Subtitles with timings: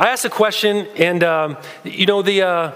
[0.00, 2.72] I asked a question, and um, you know, the, uh,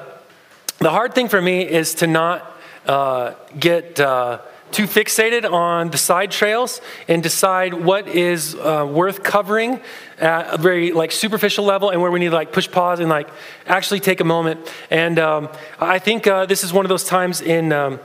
[0.77, 2.55] the hard thing for me is to not
[2.85, 4.43] uh, get uh,
[4.73, 9.81] too fixated on the side trails and decide what is uh, worth covering
[10.19, 13.09] at a very like superficial level and where we need to like push pause and
[13.09, 13.31] like
[13.67, 14.61] actually take a moment.
[14.91, 15.49] And um,
[15.81, 17.73] I think uh, this is one of those times in.
[17.73, 18.01] Um,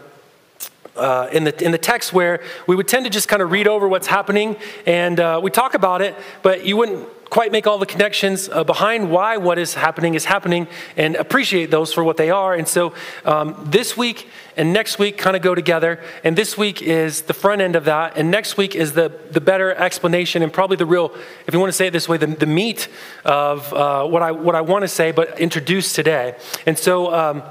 [0.96, 3.68] uh, in, the, in the text where we would tend to just kind of read
[3.68, 7.78] over what's happening and uh, we talk about it, but you wouldn't quite make all
[7.78, 12.18] the connections uh, behind why what is happening is happening and appreciate those for what
[12.18, 12.54] they are.
[12.54, 16.02] And so um, this week and next week kind of go together.
[16.24, 18.18] And this week is the front end of that.
[18.18, 21.14] And next week is the, the better explanation and probably the real,
[21.46, 22.88] if you want to say it this way, the, the meat
[23.24, 26.36] of uh, what, I, what I want to say, but introduce today.
[26.66, 27.44] And so, um,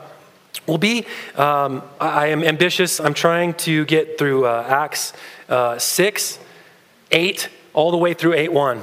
[0.69, 1.07] will be.
[1.35, 3.01] Um, I am ambitious.
[3.01, 5.15] I'm trying to get through uh, Acts
[5.49, 6.39] uh, 6,
[7.11, 8.83] 8, all the way through 8 1.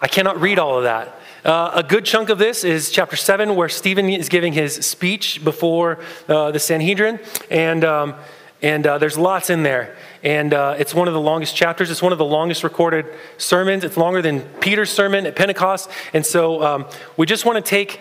[0.00, 1.20] I cannot read all of that.
[1.44, 5.44] Uh, a good chunk of this is chapter 7, where Stephen is giving his speech
[5.44, 7.18] before uh, the Sanhedrin.
[7.50, 8.14] And, um,
[8.62, 9.96] and uh, there's lots in there.
[10.22, 11.90] And uh, it's one of the longest chapters.
[11.90, 13.06] It's one of the longest recorded
[13.38, 13.84] sermons.
[13.84, 15.90] It's longer than Peter's sermon at Pentecost.
[16.12, 16.86] And so um,
[17.16, 18.00] we just want to take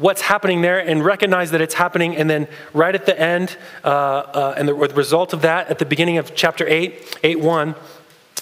[0.00, 2.16] what's happening there and recognize that it's happening.
[2.16, 5.78] And then right at the end, uh, uh, and the, the result of that, at
[5.78, 7.74] the beginning of chapter 8, 8 1,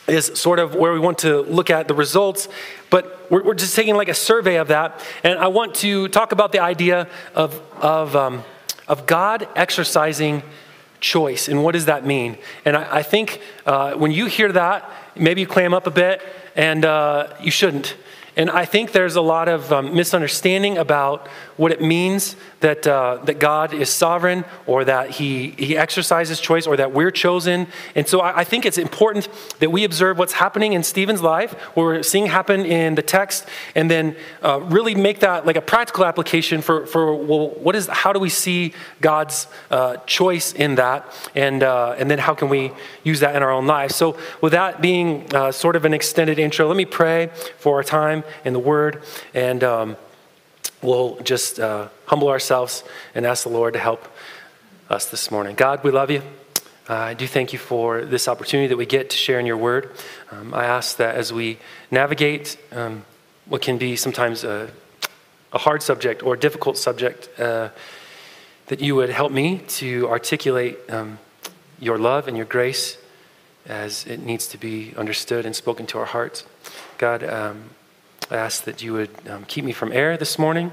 [0.07, 2.49] is sort of where we want to look at the results,
[2.91, 5.05] but we're, we're, just taking like a survey of that.
[5.23, 8.45] And I want to talk about the idea of, of, um,
[8.87, 10.43] of God exercising
[11.01, 12.39] choice and what does that mean.
[12.65, 16.23] And I, I think uh, when you hear that, maybe you clam up a bit,
[16.57, 17.97] and uh, you shouldn't.
[18.39, 21.27] And I think there's a lot of um, misunderstanding about
[21.59, 26.67] what it means that, uh, that God is sovereign or that he, he exercises choice
[26.67, 27.67] or that we're chosen.
[27.95, 29.29] And so I, I, think it's important
[29.59, 33.45] that we observe what's happening in Stephen's life, what we're seeing happen in the text,
[33.75, 37.89] and then uh, really make that like a practical application for, for well, what is,
[37.89, 41.13] how do we see God's uh, choice in that?
[41.35, 42.73] And, uh, and then how can we
[43.03, 43.97] use that in our own lives?
[43.97, 47.83] So, with that being uh, sort of an extended intro, let me pray for our
[47.83, 49.03] time in the Word.
[49.35, 49.97] And um,
[50.83, 52.85] we'll just uh, humble ourselves
[53.15, 54.09] and ask the Lord to help
[54.89, 55.55] us this morning.
[55.55, 56.23] God, we love you.
[56.89, 59.59] Uh, I do thank you for this opportunity that we get to share in your
[59.59, 59.91] word.
[60.31, 61.59] Um, I ask that as we
[61.91, 63.05] navigate um,
[63.47, 64.71] what can be sometimes a,
[65.53, 67.69] a, hard subject or a difficult subject, uh,
[68.69, 71.19] that you would help me to articulate um,
[71.79, 72.97] your love and your grace
[73.67, 76.45] as it needs to be understood and spoken to our hearts.
[76.97, 77.71] God, um,
[78.31, 80.73] I ask that you would um, keep me from error this morning,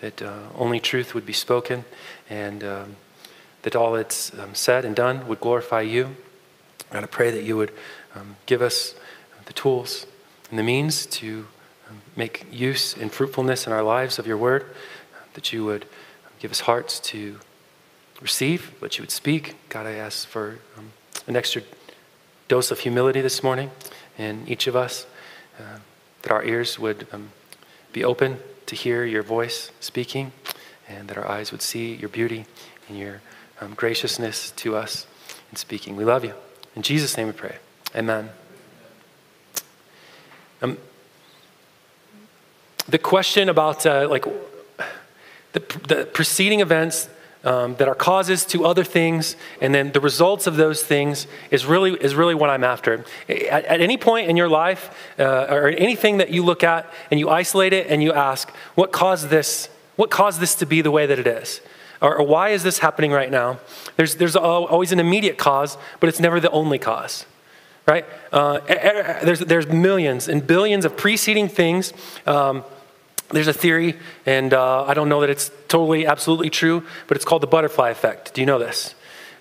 [0.00, 1.84] that uh, only truth would be spoken,
[2.28, 2.96] and um,
[3.62, 6.16] that all that's um, said and done would glorify you.
[6.90, 7.72] God, I pray that you would
[8.16, 8.96] um, give us
[9.44, 10.06] the tools
[10.50, 11.46] and the means to
[11.88, 14.66] um, make use and fruitfulness in our lives of your word,
[15.34, 15.86] that you would
[16.40, 17.38] give us hearts to
[18.20, 19.54] receive, what you would speak.
[19.68, 20.90] God, I ask for um,
[21.28, 21.62] an extra
[22.48, 23.70] dose of humility this morning
[24.18, 25.06] in each of us.
[25.58, 25.78] Uh,
[26.26, 27.30] that our ears would um,
[27.92, 30.32] be open to hear your voice speaking,
[30.88, 32.46] and that our eyes would see your beauty
[32.88, 33.22] and your
[33.60, 35.06] um, graciousness to us
[35.52, 35.94] in speaking.
[35.94, 36.34] We love you.
[36.74, 37.58] In Jesus' name we pray.
[37.94, 38.30] Amen.
[40.60, 40.78] Um,
[42.88, 44.24] the question about uh, like
[45.52, 47.08] the, the preceding events
[47.46, 51.64] um, that are causes to other things, and then the results of those things is
[51.64, 53.04] really, is really what I'm after.
[53.28, 57.20] At, at any point in your life, uh, or anything that you look at and
[57.20, 59.70] you isolate it and you ask, what caused this?
[59.94, 61.60] What caused this to be the way that it is?
[62.02, 63.60] Or, or why is this happening right now?
[63.96, 67.24] There's, there's always an immediate cause, but it's never the only cause
[67.86, 68.04] right?
[68.32, 68.58] Uh,
[69.22, 71.92] there's, there's millions and billions of preceding things
[72.26, 72.64] um,
[73.30, 77.24] there's a theory, and uh, I don't know that it's totally, absolutely true, but it's
[77.24, 78.34] called the butterfly effect.
[78.34, 78.95] Do you know this?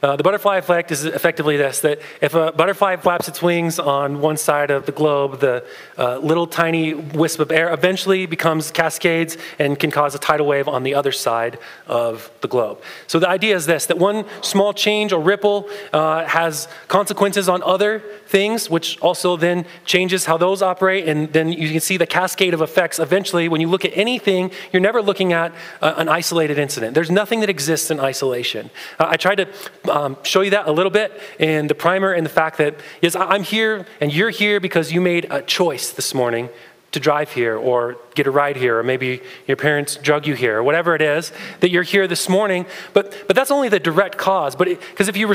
[0.06, 4.22] Uh, the butterfly effect is effectively this that if a butterfly flaps its wings on
[4.22, 5.66] one side of the globe, the
[5.98, 10.68] uh, little tiny wisp of air eventually becomes cascades and can cause a tidal wave
[10.68, 11.58] on the other side
[11.88, 12.80] of the globe.
[13.08, 17.64] So the idea is this that one small change or ripple uh, has consequences on
[17.64, 21.10] other things, which also then changes how those operate.
[21.10, 23.00] And then you can see the cascade of effects.
[23.00, 25.52] Eventually, when you look at anything, you're never looking at
[25.82, 26.94] uh, an isolated incident.
[26.94, 28.70] There's nothing that exists in isolation.
[29.00, 29.48] Uh, I tried to
[29.96, 33.16] um, show you that a little bit in the primer and the fact that, yes,
[33.16, 36.50] I'm here and you're here because you made a choice this morning
[36.92, 40.58] to drive here or get a ride here, or maybe your parents drug you here,
[40.58, 41.32] or whatever it is
[41.62, 42.66] that you're here this morning.
[42.94, 44.56] But, but that's only the direct cause.
[44.56, 45.28] But because if you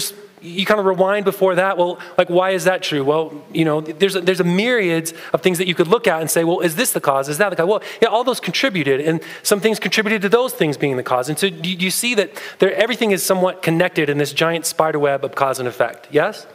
[0.42, 1.76] you kind of rewind before that.
[1.76, 3.04] Well, like, why is that true?
[3.04, 6.20] Well, you know, there's a, there's a myriad of things that you could look at
[6.20, 7.28] and say, well, is this the cause?
[7.28, 7.68] Is that the cause?
[7.68, 11.28] Well, yeah, all those contributed, and some things contributed to those things being the cause.
[11.28, 14.98] And so you, you see that there, everything is somewhat connected in this giant spider
[14.98, 16.08] web of cause and effect.
[16.10, 16.46] Yes?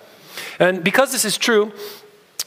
[0.60, 1.72] And because this is true,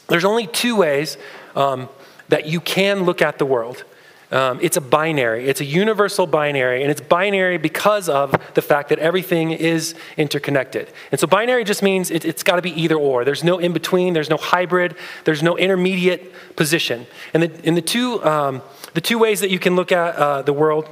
[0.07, 1.17] there's only two ways
[1.55, 1.89] um,
[2.27, 3.83] that you can look at the world.
[4.31, 8.89] Um, it's a binary, it's a universal binary, and it's binary because of the fact
[8.89, 10.91] that everything is interconnected.
[11.11, 13.25] And so binary just means it, has got to be either or.
[13.25, 17.07] There's no in between, there's no hybrid, there's no intermediate position.
[17.33, 18.61] And the, and the, two, um,
[18.93, 20.87] the two ways that you can look at uh, the world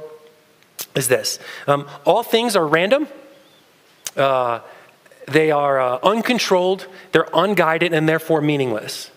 [0.96, 1.38] is this
[1.68, 3.06] um, all things are random.
[4.16, 4.60] Uh,
[5.26, 9.10] they are uh, uncontrolled, they're unguided, and therefore meaningless.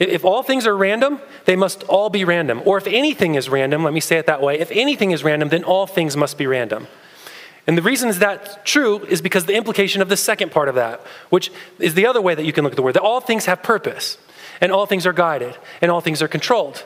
[0.00, 2.62] If all things are random, they must all be random.
[2.64, 5.50] Or if anything is random, let me say it that way, if anything is random,
[5.50, 6.86] then all things must be random.
[7.66, 10.74] And the reason is that's true is because the implication of the second part of
[10.74, 13.20] that, which is the other way that you can look at the word, that all
[13.20, 14.16] things have purpose,
[14.62, 16.84] and all things are guided, and all things are controlled.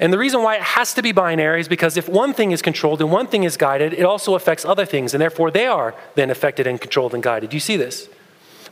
[0.00, 2.62] And the reason why it has to be binary is because if one thing is
[2.62, 5.94] controlled and one thing is guided, it also affects other things, and therefore they are
[6.16, 7.50] then affected and controlled and guided.
[7.50, 8.08] Do you see this?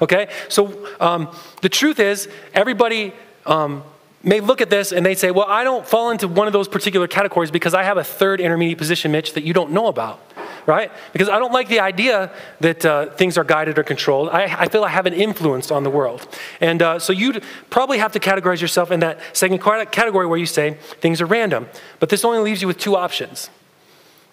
[0.03, 0.29] Okay?
[0.49, 1.29] So um,
[1.63, 3.13] the truth is, everybody
[3.49, 3.83] um,
[4.23, 6.69] may look at this and they say, Well, I don't fall into one of those
[6.69, 10.21] particular categories because I have a third intermediate position, Mitch, that you don't know about,
[10.67, 10.91] right?
[11.13, 12.31] Because I don't like the idea
[12.61, 14.29] that uh, things are guided or controlled.
[14.29, 16.29] I, I, feel I have an influence on the world.
[16.61, 20.47] And uh, so you'd probably have to categorize yourself in that second category where you
[20.47, 21.69] say things are random.
[22.01, 23.51] But this only leaves you with two options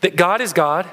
[0.02, 0.88] that God is God,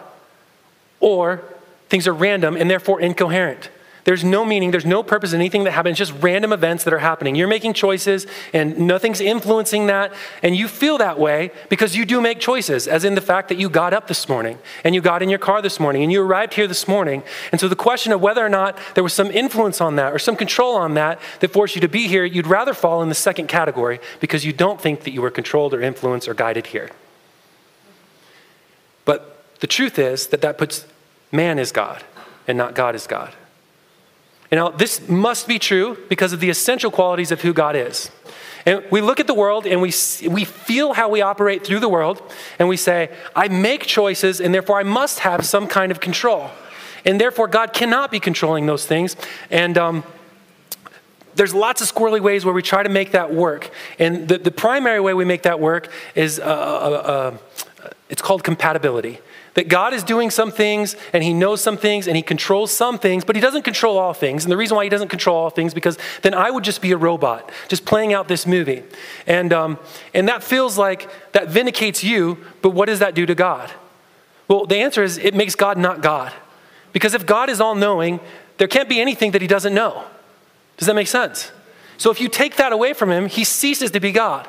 [1.01, 1.43] or
[1.89, 3.69] things are random and therefore incoherent.
[4.05, 6.99] There's no meaning, there's no purpose in anything that happens, just random events that are
[6.99, 7.37] happening.
[7.37, 10.13] You're making choices and nothing's influencing that,
[10.43, 13.59] and you feel that way because you do make choices, as in the fact that
[13.59, 16.21] you got up this morning and you got in your car this morning and you
[16.21, 17.23] arrived here this morning.
[17.53, 20.19] And so the question of whether or not there was some influence on that or
[20.19, 23.15] some control on that that forced you to be here, you'd rather fall in the
[23.15, 26.91] second category because you don't think that you were controlled or influenced or guided here.
[29.05, 30.87] But the truth is that that puts
[31.31, 32.03] man as God
[32.49, 33.33] and not God as God.
[34.53, 38.11] You know, this must be true because of the essential qualities of who God is.
[38.67, 39.93] And we look at the world and we,
[40.29, 42.23] we feel how we operate through the world,
[42.59, 46.51] and we say, I make choices, and therefore I must have some kind of control.
[47.05, 49.17] And therefore, God cannot be controlling those things.
[49.51, 50.05] And um,
[51.35, 53.71] there's lots of squirrely ways where we try to make that work.
[53.99, 58.45] And the, the primary way we make that work is uh, uh, uh, it's called
[58.45, 59.19] compatibility.
[59.55, 62.99] That God is doing some things and he knows some things and he controls some
[62.99, 64.45] things, but he doesn't control all things.
[64.45, 66.93] And the reason why he doesn't control all things because then I would just be
[66.93, 68.83] a robot, just playing out this movie.
[69.27, 69.79] And, um,
[70.15, 73.71] and that feels like that vindicates you, but what does that do to God?
[74.49, 76.33] Well, the answer is it makes God not God.
[76.93, 78.21] Because if God is all knowing,
[78.59, 80.05] there can't be anything that he doesn't know.
[80.77, 81.53] Does that make sense?
[81.99, 84.49] So if you take that away from him, he ceases to be God.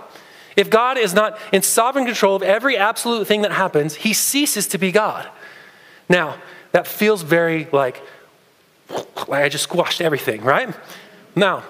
[0.55, 4.67] If God is not in sovereign control of every absolute thing that happens, he ceases
[4.67, 5.27] to be God.
[6.09, 6.37] Now,
[6.71, 8.01] that feels very like,
[9.27, 10.75] like I just squashed everything, right?
[11.35, 11.63] Now,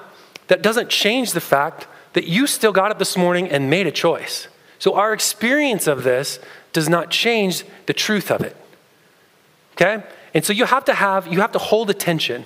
[0.47, 3.91] that doesn't change the fact that you still got up this morning and made a
[3.91, 4.47] choice.
[4.79, 6.39] So our experience of this
[6.73, 8.55] does not change the truth of it.
[9.73, 10.03] Okay?
[10.33, 12.45] And so you have to have, you have to hold attention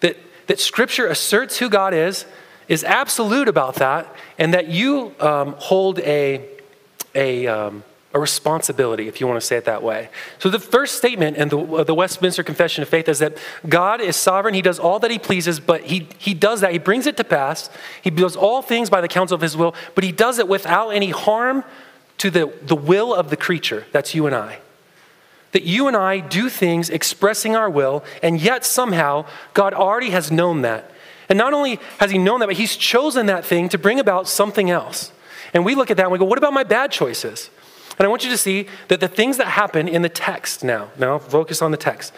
[0.00, 0.16] that,
[0.46, 2.26] that Scripture asserts who God is,
[2.68, 4.06] is absolute about that,
[4.38, 6.44] and that you um, hold a,
[7.14, 10.08] a, um, a responsibility, if you want to say it that way.
[10.38, 13.36] So, the first statement in the, the Westminster Confession of Faith is that
[13.68, 14.54] God is sovereign.
[14.54, 16.72] He does all that He pleases, but he, he does that.
[16.72, 17.70] He brings it to pass.
[18.02, 20.90] He does all things by the counsel of His will, but He does it without
[20.90, 21.64] any harm
[22.18, 23.86] to the, the will of the creature.
[23.92, 24.58] That's you and I.
[25.52, 30.30] That you and I do things expressing our will, and yet somehow God already has
[30.30, 30.90] known that.
[31.28, 34.28] And not only has he known that, but he's chosen that thing to bring about
[34.28, 35.12] something else.
[35.52, 37.50] And we look at that and we go, what about my bad choices?
[37.98, 40.90] And I want you to see that the things that happen in the text now,
[40.98, 42.12] now focus on the text,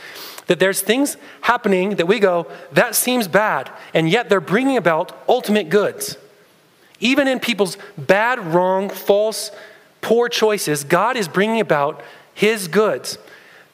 [0.46, 5.12] that there's things happening that we go, that seems bad, and yet they're bringing about
[5.28, 6.16] ultimate goods.
[6.98, 9.50] Even in people's bad, wrong, false,
[10.00, 13.18] poor choices, God is bringing about his goods.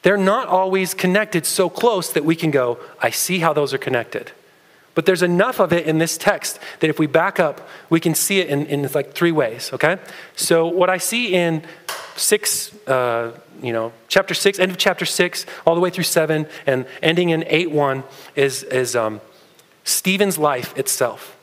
[0.01, 3.77] They're not always connected so close that we can go, I see how those are
[3.77, 4.31] connected.
[4.95, 8.13] But there's enough of it in this text that if we back up, we can
[8.13, 9.97] see it in, in like three ways, okay?
[10.35, 11.63] So, what I see in
[12.15, 13.31] six, uh,
[13.61, 17.29] you know, chapter six, end of chapter six, all the way through seven, and ending
[17.29, 18.03] in 8 1
[18.35, 19.19] is, is um,
[19.83, 21.37] Stephen's life itself,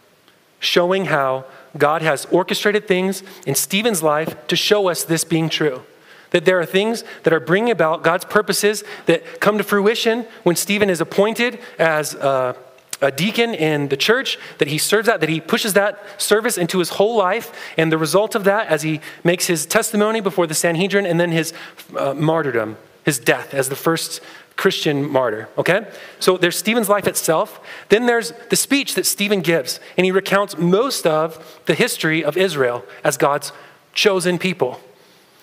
[0.61, 1.45] showing how
[1.77, 5.83] God has orchestrated things in Stephen's life to show us this being true.
[6.31, 10.55] That there are things that are bringing about God's purposes that come to fruition when
[10.55, 12.57] Stephen is appointed as a,
[13.01, 16.79] a deacon in the church, that he serves that, that he pushes that service into
[16.79, 17.53] his whole life.
[17.77, 21.31] And the result of that, as he makes his testimony before the Sanhedrin and then
[21.31, 21.53] his
[21.97, 24.21] uh, martyrdom, his death as the first
[24.57, 25.87] Christian martyr, okay?
[26.19, 27.61] So there's Stephen's life itself.
[27.89, 32.37] Then there's the speech that Stephen gives, and he recounts most of the history of
[32.37, 33.53] Israel as God's
[33.95, 34.79] chosen people.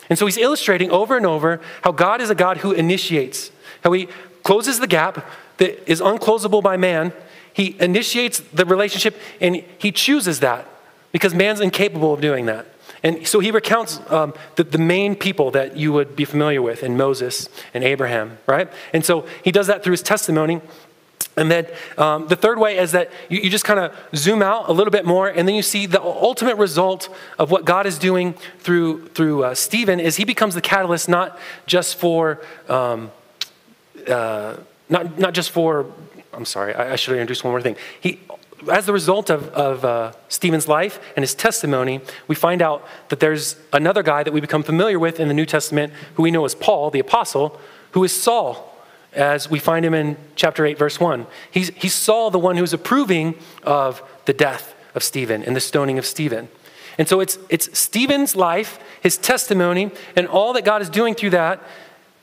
[0.09, 3.51] And so he's illustrating over and over how God is a God who initiates,
[3.83, 4.07] how he
[4.43, 5.25] closes the gap
[5.57, 7.11] that is unclosable by man.
[7.57, 10.67] He initiates the relationship and he chooses that
[11.11, 12.67] because man's incapable of doing that.
[13.01, 16.83] And so he recounts um, the, the main people that you would be familiar with
[16.83, 18.71] in Moses and Abraham, right?
[18.93, 20.61] And so he does that through his testimony.
[21.35, 21.65] And then
[21.97, 24.91] um, the third way is that you, you just kind of zoom out a little
[24.91, 27.09] bit more, and then you see the ultimate result
[27.39, 31.39] of what God is doing through, through uh, Stephen is he becomes the catalyst not
[31.65, 33.09] just for, um,
[34.07, 34.57] uh,
[34.89, 35.87] not, not just for,
[36.37, 37.75] I'm sorry, I, I should have introduced one more thing.
[37.99, 38.19] He
[38.71, 43.19] as the result of, of uh, Stephen's life and his testimony, we find out that
[43.19, 46.43] there's another guy that we become familiar with in the New Testament who we know
[46.43, 47.59] as Paul, the apostle,
[47.91, 48.75] who is Saul,
[49.13, 51.27] as we find him in chapter 8, verse 1.
[51.51, 55.97] He's, he's Saul, the one who's approving of the death of Stephen and the stoning
[55.97, 56.49] of Stephen.
[56.97, 61.29] And so it's, it's Stephen's life, his testimony, and all that God is doing through
[61.31, 61.61] that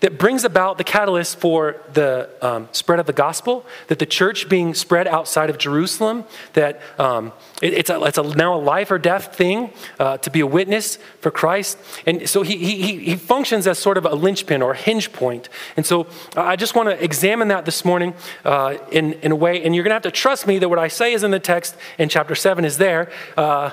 [0.05, 4.51] that brings about the catalyst for the um, spread of the gospel, that the church
[4.51, 7.33] being spread outside of Jerusalem, that um,
[7.63, 10.47] it, it's, a, it's a, now a life or death thing uh, to be a
[10.47, 11.79] witness for Christ.
[12.05, 15.49] And so he, he, he functions as sort of a linchpin or a hinge point.
[15.75, 16.07] And so
[16.37, 18.13] I just want to examine that this morning
[18.45, 20.79] uh, in, in a way, and you're going to have to trust me that what
[20.79, 23.11] I say is in the text in chapter 7 is there.
[23.39, 23.71] Uh,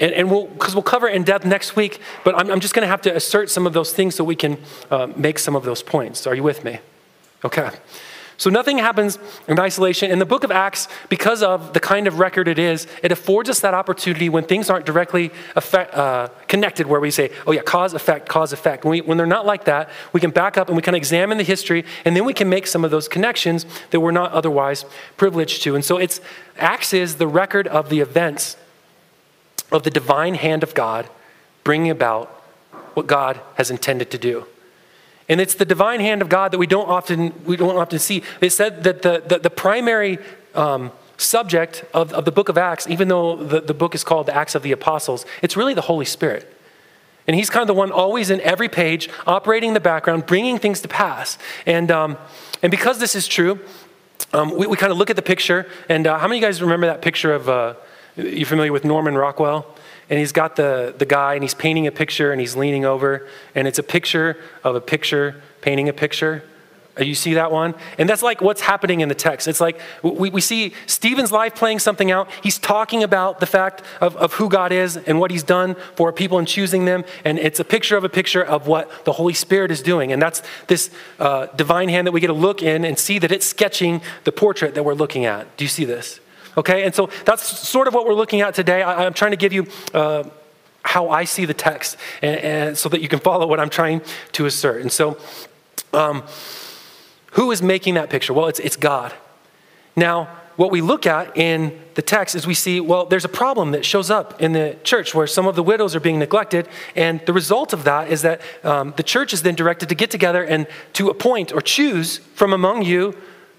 [0.00, 2.74] and, and we'll, because we'll cover it in depth next week, but I'm, I'm just
[2.74, 4.58] going to have to assert some of those things so we can
[4.90, 6.26] uh, make some of those points.
[6.26, 6.78] Are you with me?
[7.44, 7.70] Okay.
[8.38, 10.12] So nothing happens in isolation.
[10.12, 13.50] In the book of Acts, because of the kind of record it is, it affords
[13.50, 17.62] us that opportunity when things aren't directly effect, uh, connected, where we say, oh yeah,
[17.62, 18.84] cause, effect, cause, effect.
[18.84, 21.36] When, we, when they're not like that, we can back up and we can examine
[21.36, 24.84] the history, and then we can make some of those connections that we're not otherwise
[25.16, 25.74] privileged to.
[25.74, 26.20] And so it's
[26.58, 28.56] Acts is the record of the events
[29.70, 31.08] of the divine hand of God
[31.64, 32.28] bringing about
[32.94, 34.46] what God has intended to do.
[35.28, 38.22] And it's the divine hand of God that we don't often, we don't often see.
[38.40, 40.18] It said that the, the, the primary
[40.54, 44.26] um, subject of, of the book of Acts, even though the, the book is called
[44.26, 46.54] the Acts of the Apostles, it's really the Holy Spirit.
[47.26, 50.58] And he's kind of the one always in every page, operating in the background, bringing
[50.58, 51.36] things to pass.
[51.66, 52.16] And, um,
[52.62, 53.60] and because this is true,
[54.32, 55.66] um, we, we kind of look at the picture.
[55.90, 57.74] And uh, how many of you guys remember that picture of, uh,
[58.18, 59.66] you familiar with Norman Rockwell?
[60.10, 63.28] And he's got the, the guy and he's painting a picture and he's leaning over,
[63.54, 66.42] and it's a picture of a picture painting a picture.
[66.98, 67.74] Uh, you see that one?
[67.96, 69.46] And that's like what's happening in the text.
[69.46, 72.28] It's like we, we see Stephen's life playing something out.
[72.42, 76.12] He's talking about the fact of, of who God is and what he's done for
[76.12, 77.04] people and choosing them.
[77.24, 80.12] And it's a picture of a picture of what the Holy Spirit is doing.
[80.12, 83.30] And that's this uh, divine hand that we get to look in and see that
[83.30, 85.56] it's sketching the portrait that we're looking at.
[85.56, 86.20] Do you see this?
[86.58, 88.82] Okay, and so that's sort of what we're looking at today.
[88.82, 90.24] I, am trying to give you uh,
[90.82, 94.02] how I see the text, and, and, so that you can follow what I'm trying
[94.32, 94.82] to assert.
[94.82, 95.18] And so,
[95.92, 96.24] um,
[97.32, 98.32] who is making that picture?
[98.32, 99.14] Well, it's, it's God.
[99.94, 100.24] Now,
[100.56, 103.84] what we look at in the text is we see, well, there's a problem that
[103.84, 106.68] shows up in the church where some of the widows are being neglected.
[106.96, 110.10] And the result of that is that um, the church is then directed to get
[110.10, 113.16] together and to appoint or choose from among you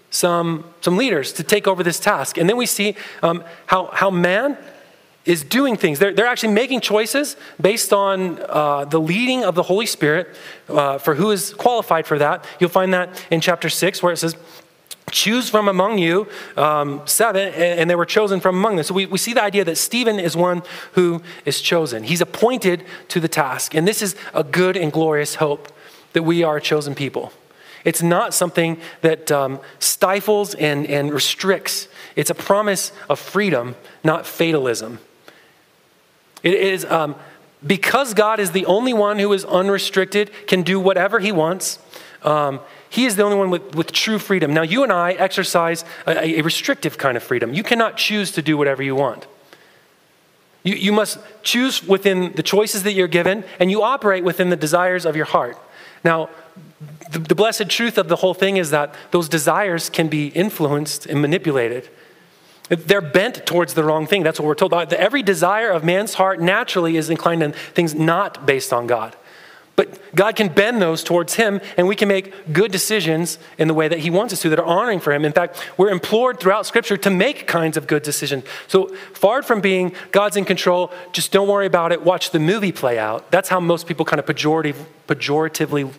[0.09, 2.37] some, some leaders to take over this task.
[2.37, 4.57] And then we see um, how, how man
[5.25, 5.99] is doing things.
[5.99, 10.35] They're, they're actually making choices based on uh, the leading of the Holy Spirit
[10.67, 12.45] uh, for who is qualified for that.
[12.59, 14.35] You'll find that in chapter 6 where it says,
[15.11, 18.83] Choose from among you um, seven, and they were chosen from among them.
[18.83, 20.61] So we, we see the idea that Stephen is one
[20.91, 22.03] who is chosen.
[22.03, 23.73] He's appointed to the task.
[23.73, 25.71] And this is a good and glorious hope
[26.13, 27.33] that we are a chosen people.
[27.85, 31.87] It's not something that um, stifles and, and restricts.
[32.15, 34.99] It's a promise of freedom, not fatalism.
[36.43, 37.15] It is um,
[37.65, 41.79] because God is the only one who is unrestricted, can do whatever he wants.
[42.23, 42.59] Um,
[42.89, 44.53] he is the only one with, with true freedom.
[44.53, 47.53] Now, you and I exercise a, a restrictive kind of freedom.
[47.53, 49.27] You cannot choose to do whatever you want.
[50.63, 54.57] You, you must choose within the choices that you're given, and you operate within the
[54.57, 55.57] desires of your heart.
[56.03, 56.29] Now,
[57.11, 61.05] the, the blessed truth of the whole thing is that those desires can be influenced
[61.05, 61.89] and manipulated.
[62.69, 64.23] They're bent towards the wrong thing.
[64.23, 64.73] That's what we're told.
[64.73, 69.15] Every desire of man's heart naturally is inclined to things not based on God.
[69.75, 73.73] But God can bend those towards Him, and we can make good decisions in the
[73.73, 75.23] way that He wants us to that are honoring for Him.
[75.23, 78.43] In fact, we're implored throughout Scripture to make kinds of good decisions.
[78.67, 82.73] So, far from being God's in control, just don't worry about it, watch the movie
[82.73, 83.31] play out.
[83.31, 84.75] That's how most people kind of pejorative,
[85.07, 85.93] pejoratively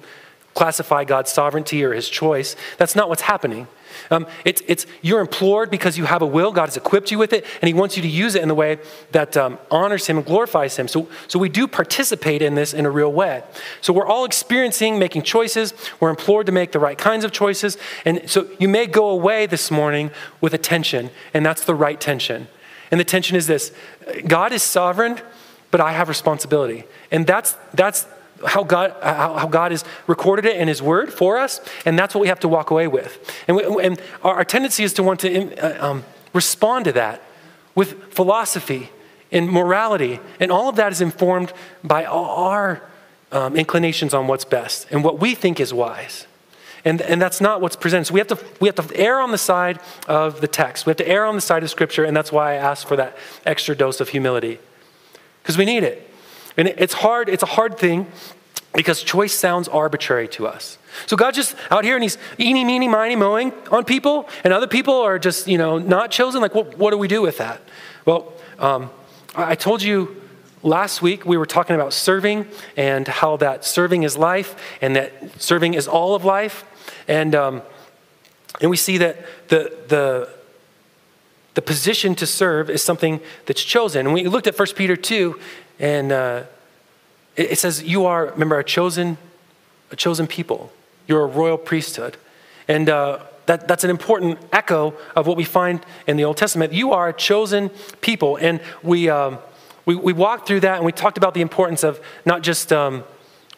[0.55, 2.57] classify God's sovereignty or His choice.
[2.79, 3.69] That's not what's happening.
[4.11, 6.53] Um, it's, it's, you're implored because you have a will.
[6.53, 8.55] God has equipped you with it, and He wants you to use it in the
[8.55, 8.79] way
[9.13, 10.89] that um, honors Him and glorifies Him.
[10.89, 13.43] So, so we do participate in this in a real way.
[13.81, 15.75] So we're all experiencing making choices.
[15.99, 17.79] We're implored to make the right kinds of choices.
[18.05, 22.01] And so you may go away this morning with a tension, and that's the right
[22.01, 22.49] tension.
[22.91, 23.73] And the tension is this
[24.27, 25.21] God is sovereign,
[25.71, 26.85] but I have responsibility.
[27.11, 28.07] And that's, that's
[28.47, 32.21] how God, how, God has recorded it in His Word for us, and that's what
[32.21, 33.19] we have to walk away with.
[33.47, 37.23] And, we, and our, our, tendency is to want to uh, um, respond to that
[37.75, 38.91] with philosophy
[39.31, 41.53] and morality, and all of that is informed
[41.85, 42.83] by our
[43.33, 46.27] um, inclinations on what's best and what we think is wise.
[46.85, 48.07] And, and that's not what's presented.
[48.07, 50.87] So we have, to, we have to err on the side of the text.
[50.87, 52.97] We have to err on the side of Scripture, and that's why I asked for
[52.97, 54.59] that extra dose of humility.
[55.43, 56.10] Because we need it.
[56.61, 58.07] And it's hard, it's a hard thing
[58.75, 60.77] because choice sounds arbitrary to us.
[61.07, 64.67] So God's just out here and he's eeny, meeny, miny, mowing on people, and other
[64.67, 66.43] people are just, you know, not chosen.
[66.43, 67.63] Like, what, what do we do with that?
[68.05, 68.91] Well, um,
[69.35, 70.21] I told you
[70.63, 75.41] last week we were talking about serving and how that serving is life and that
[75.41, 76.67] serving is all of life.
[77.09, 77.63] And, um,
[78.61, 79.17] and we see that
[79.49, 80.29] the, the,
[81.55, 84.05] the position to serve is something that's chosen.
[84.05, 85.41] And we looked at 1 Peter 2,
[85.81, 86.43] and uh,
[87.35, 89.19] it, it says, You are, remember, a chosen,
[89.91, 90.73] a chosen people.
[91.09, 92.17] You're a royal priesthood.
[92.69, 96.73] And uh, that, that's an important echo of what we find in the Old Testament.
[96.73, 97.71] You are a chosen
[98.01, 98.37] people.
[98.37, 99.39] And we, um,
[99.87, 103.03] we, we walked through that and we talked about the importance of not just um,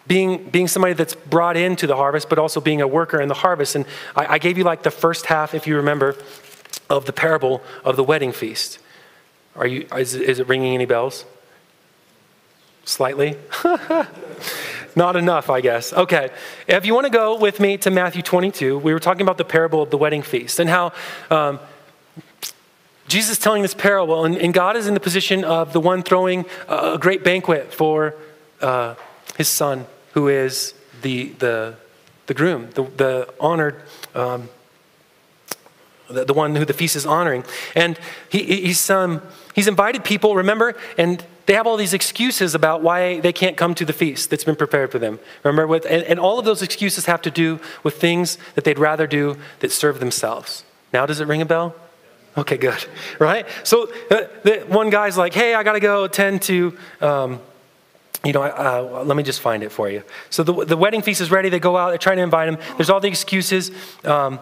[0.06, 3.34] being, being somebody that's brought into the harvest, but also being a worker in the
[3.34, 3.74] harvest.
[3.74, 3.84] And
[4.16, 6.16] I, I gave you like the first half, if you remember,
[6.88, 8.78] of the parable of the wedding feast.
[9.56, 11.26] Are you, is, is it ringing any bells?
[12.84, 13.36] Slightly?
[14.96, 15.92] Not enough, I guess.
[15.92, 16.30] Okay.
[16.66, 19.44] If you want to go with me to Matthew 22, we were talking about the
[19.44, 20.92] parable of the wedding feast and how
[21.30, 21.58] um,
[23.08, 26.02] Jesus is telling this parable, and, and, God is in the position of the one
[26.02, 28.14] throwing a great banquet for
[28.60, 28.94] uh,
[29.36, 31.74] his son, who is the, the,
[32.26, 33.82] the groom, the, the honored.
[34.14, 34.48] Um,
[36.08, 37.44] the, the, one who the feast is honoring.
[37.74, 39.22] And he, he's, um,
[39.54, 40.74] he's invited people, remember?
[40.98, 44.44] And they have all these excuses about why they can't come to the feast that's
[44.44, 45.18] been prepared for them.
[45.42, 48.78] Remember, with, and, and all of those excuses have to do with things that they'd
[48.78, 50.64] rather do that serve themselves.
[50.92, 51.74] Now, does it ring a bell?
[52.36, 52.84] Okay, good.
[53.18, 53.46] Right?
[53.64, 56.76] So uh, the, one guy's like, hey, I got to go attend to.
[57.00, 57.40] Um,
[58.24, 60.04] you know, uh, let me just find it for you.
[60.30, 61.48] So the, the wedding feast is ready.
[61.48, 62.58] They go out, they're trying to invite him.
[62.76, 63.72] There's all the excuses.
[64.04, 64.38] Um,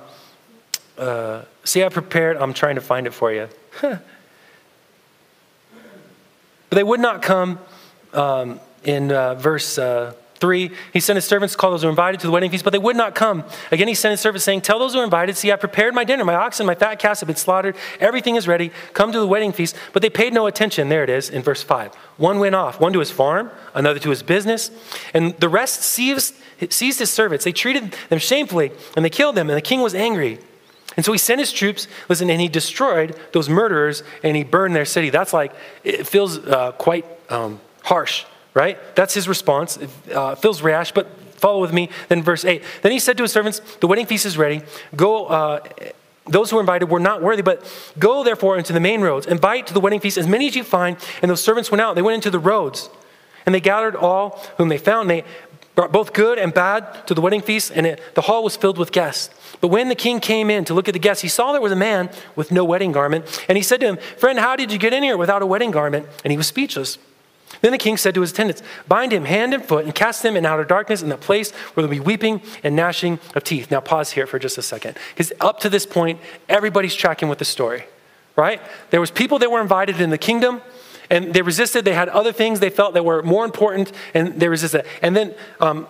[0.99, 2.37] uh, see, I prepared.
[2.37, 3.49] I'm trying to find it for you.
[6.71, 7.59] But they would not come
[8.15, 10.71] um, in uh, verse uh, 3.
[10.93, 12.71] He sent his servants to call those who were invited to the wedding feast, but
[12.71, 13.45] they would not come.
[13.71, 16.03] Again, he sent his servants saying, Tell those who are invited, see, I prepared my
[16.03, 16.25] dinner.
[16.25, 17.77] My oxen, my fat calves have been slaughtered.
[18.01, 18.73] Everything is ready.
[18.95, 19.77] Come to the wedding feast.
[19.93, 20.89] But they paid no attention.
[20.89, 21.95] There it is in verse 5.
[22.17, 24.71] One went off, one to his farm, another to his business,
[25.13, 26.35] and the rest seized,
[26.71, 27.45] seized his servants.
[27.45, 30.39] They treated them shamefully, and they killed them, and the king was angry.
[30.97, 34.75] And so he sent his troops, listen, and he destroyed those murderers and he burned
[34.75, 35.11] their city.
[35.11, 35.53] That's like,
[35.85, 38.25] it feels uh, quite um, harsh,
[38.55, 38.79] right?
[38.97, 39.77] That's his response.
[39.77, 41.91] It uh, feels rash, but follow with me.
[42.09, 42.63] Then verse 8.
[42.83, 44.63] Then he said to his servants, The wedding feast is ready.
[44.95, 45.27] Go.
[45.27, 45.61] Uh,
[46.27, 47.65] those who were invited were not worthy, but
[47.99, 50.63] go therefore into the main roads, invite to the wedding feast as many as you
[50.63, 50.97] find.
[51.23, 51.95] And those servants went out.
[51.95, 52.89] They went into the roads,
[53.47, 55.11] and they gathered all whom they found.
[55.11, 55.50] They brought
[55.89, 58.93] both good and bad to the wedding feast, and it, the hall was filled with
[58.93, 59.31] guests.
[59.61, 61.73] But when the king came in to look at the guests, he saw there was
[61.73, 63.45] a man with no wedding garment.
[63.49, 65.71] And he said to him, Friend, how did you get in here without a wedding
[65.71, 66.07] garment?
[66.25, 66.99] And he was speechless.
[67.61, 70.37] Then the king said to his attendants, Bind him hand and foot and cast him
[70.37, 73.71] in outer darkness in that place where there'll be weeping and gnashing of teeth.
[73.71, 74.97] Now, pause here for just a second.
[75.11, 77.85] Because up to this point, everybody's tracking with the story,
[78.37, 78.63] right?
[78.91, 80.63] There was people that were invited in the kingdom
[81.11, 81.85] and they resisted.
[81.85, 84.87] They had other things they felt that were more important, and they resisted.
[85.03, 85.89] And then um,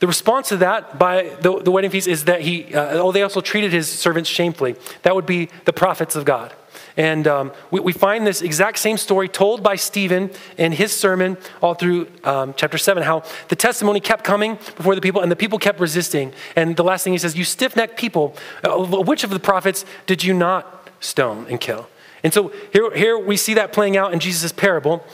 [0.00, 3.22] the response to that by the, the wedding feast is that he, uh, oh, they
[3.22, 4.76] also treated his servants shamefully.
[5.02, 6.52] That would be the prophets of God.
[6.96, 11.36] And um, we, we, find this exact same story told by Stephen in his sermon
[11.62, 15.36] all through um, chapter 7, how the testimony kept coming before the people and the
[15.36, 16.32] people kept resisting.
[16.56, 19.84] And the last thing he says, You stiff necked people, uh, which of the prophets
[20.06, 21.88] did you not stone and kill?
[22.22, 25.04] And so here, here we see that playing out in Jesus' parable.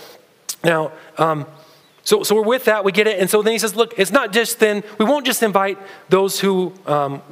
[0.63, 1.47] Now, um,
[2.07, 3.19] So, so we're with that, we get it.
[3.19, 5.79] And so then he says, look, it's not just then, we won't just invite
[6.11, 7.23] those who um,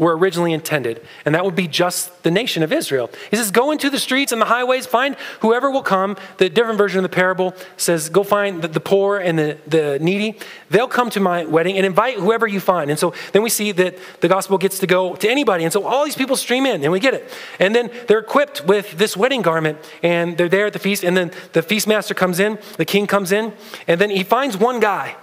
[0.00, 3.10] were originally intended, and that would be just the nation of Israel.
[3.30, 6.16] He says, Go into the streets and the highways, find whoever will come.
[6.38, 9.98] The different version of the parable says, Go find the, the poor and the, the
[10.00, 10.38] needy.
[10.70, 12.90] They'll come to my wedding and invite whoever you find.
[12.90, 15.64] And so then we see that the gospel gets to go to anybody.
[15.64, 17.30] And so all these people stream in, and we get it.
[17.58, 21.04] And then they're equipped with this wedding garment, and they're there at the feast.
[21.04, 23.52] And then the feast master comes in, the king comes in,
[23.86, 25.16] and then he finds one guy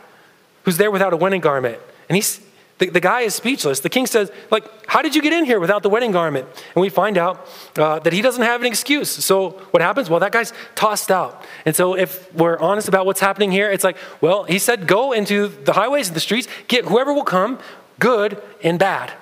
[0.66, 1.80] who's there without a wedding garment.
[2.10, 2.42] And he's
[2.80, 3.80] the, the guy is speechless.
[3.80, 6.48] The king says, like, how did you get in here without the wedding garment?
[6.76, 9.10] And we find out uh, that he doesn't have an excuse.
[9.10, 10.10] So what happens?
[10.10, 11.44] Well, that guy's tossed out.
[11.66, 15.12] And so if we're honest about what's happening here, it's like, well, he said, go
[15.12, 17.60] into the highways and the streets, get whoever will come,
[18.00, 19.14] good and bad.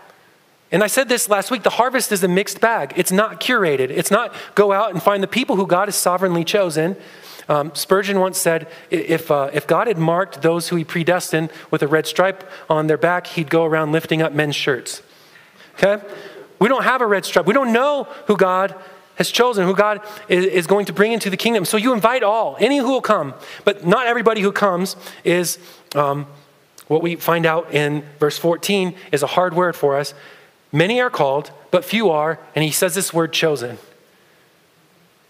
[0.71, 2.93] And I said this last week the harvest is a mixed bag.
[2.97, 3.89] It's not curated.
[3.91, 6.97] It's not go out and find the people who God has sovereignly chosen.
[7.47, 11.83] Um, Spurgeon once said if, uh, if God had marked those who he predestined with
[11.83, 15.01] a red stripe on their back, he'd go around lifting up men's shirts.
[15.77, 16.03] Okay?
[16.59, 17.45] We don't have a red stripe.
[17.45, 18.73] We don't know who God
[19.15, 21.65] has chosen, who God is going to bring into the kingdom.
[21.65, 23.33] So you invite all, any who will come.
[23.63, 25.57] But not everybody who comes is
[25.93, 26.27] um,
[26.87, 30.13] what we find out in verse 14 is a hard word for us.
[30.71, 32.39] Many are called, but few are.
[32.55, 33.77] And he says this word chosen.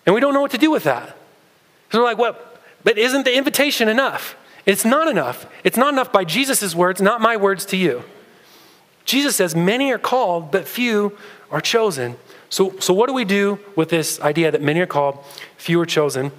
[0.06, 1.15] And we don't know what to do with that.
[1.95, 2.38] We're like, well,
[2.84, 4.36] But isn't the invitation enough?
[4.65, 5.45] It's not enough.
[5.63, 8.03] It's not enough by Jesus' words, not my words to you.
[9.05, 11.17] Jesus says, Many are called, but few
[11.51, 12.17] are chosen.
[12.49, 15.23] So, so what do we do with this idea that many are called,
[15.58, 16.31] few are chosen?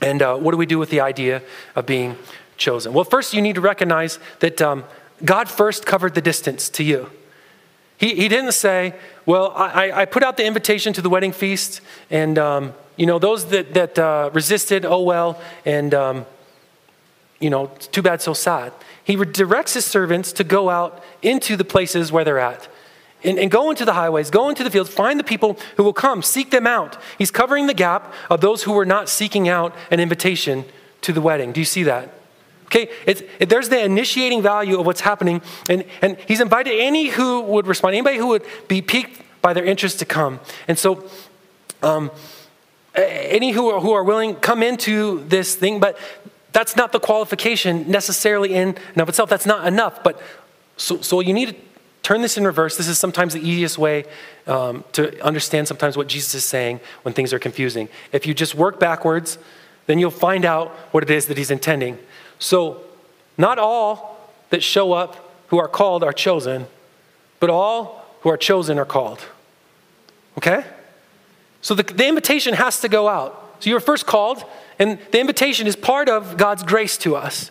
[0.00, 1.42] And uh, what do we do with the idea
[1.74, 2.16] of being
[2.56, 2.92] chosen?
[2.92, 4.84] Well, first, you need to recognize that um,
[5.24, 7.10] God first covered the distance to you.
[7.98, 11.80] He, he didn't say, Well, I, I put out the invitation to the wedding feast,
[12.10, 16.26] and um, you know, those that, that uh, resisted, oh well, and, um,
[17.38, 18.72] you know, too bad, so sad.
[19.04, 22.68] He directs his servants to go out into the places where they're at.
[23.22, 25.92] And, and, go into the highways, go into the fields, find the people who will
[25.92, 26.98] come, seek them out.
[27.18, 30.64] He's covering the gap of those who were not seeking out an invitation
[31.00, 31.52] to the wedding.
[31.52, 32.10] Do you see that?
[32.66, 37.40] Okay, it, there's the initiating value of what's happening, and, and he's invited any who
[37.42, 40.40] would respond, anybody who would be piqued by their interest to come.
[40.66, 41.08] And so,
[41.82, 42.10] um,
[42.94, 45.98] any who are, who are willing come into this thing, but
[46.52, 49.28] that's not the qualification necessarily in and of itself.
[49.28, 50.02] That's not enough.
[50.02, 50.20] But
[50.76, 51.56] so, so you need to
[52.02, 52.76] turn this in reverse.
[52.76, 54.04] This is sometimes the easiest way
[54.46, 57.88] um, to understand sometimes what Jesus is saying when things are confusing.
[58.10, 59.38] If you just work backwards,
[59.86, 61.98] then you'll find out what it is that he's intending.
[62.38, 62.82] So,
[63.38, 64.18] not all
[64.50, 66.66] that show up who are called are chosen,
[67.40, 69.20] but all who are chosen are called.
[70.38, 70.64] Okay?
[71.62, 73.56] So the, the invitation has to go out.
[73.60, 74.44] So you're first called,
[74.78, 77.50] and the invitation is part of God's grace to us.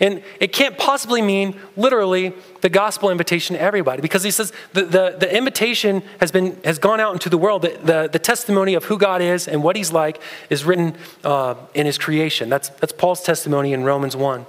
[0.00, 4.84] And it can't possibly mean literally the gospel invitation to everybody because he says the,
[4.84, 7.62] the, the invitation has, been, has gone out into the world.
[7.62, 11.54] The, the, the testimony of who God is and what he's like is written uh,
[11.74, 12.48] in his creation.
[12.48, 14.46] That's, that's Paul's testimony in Romans 1.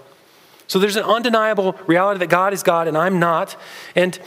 [0.68, 3.56] So there's an undeniable reality that God is God and I'm not.
[3.96, 4.18] And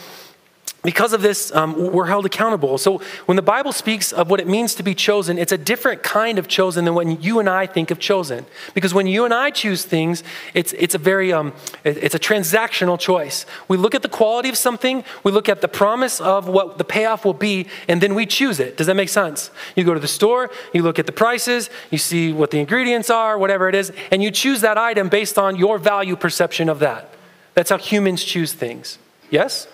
[0.83, 2.77] because of this, um, we're held accountable.
[2.77, 6.03] So when the Bible speaks of what it means to be chosen, it's a different
[6.03, 8.45] kind of chosen than when you and I think of chosen.
[8.73, 12.97] Because when you and I choose things, it's, it's a very um, it's a transactional
[12.97, 13.45] choice.
[13.67, 16.85] We look at the quality of something, we look at the promise of what the
[16.85, 18.77] payoff will be, and then we choose it.
[18.77, 19.51] Does that make sense?
[19.75, 23.09] You go to the store, you look at the prices, you see what the ingredients
[23.09, 26.79] are, whatever it is, and you choose that item based on your value perception of
[26.79, 27.13] that.
[27.53, 28.97] That's how humans choose things.
[29.29, 29.67] Yes?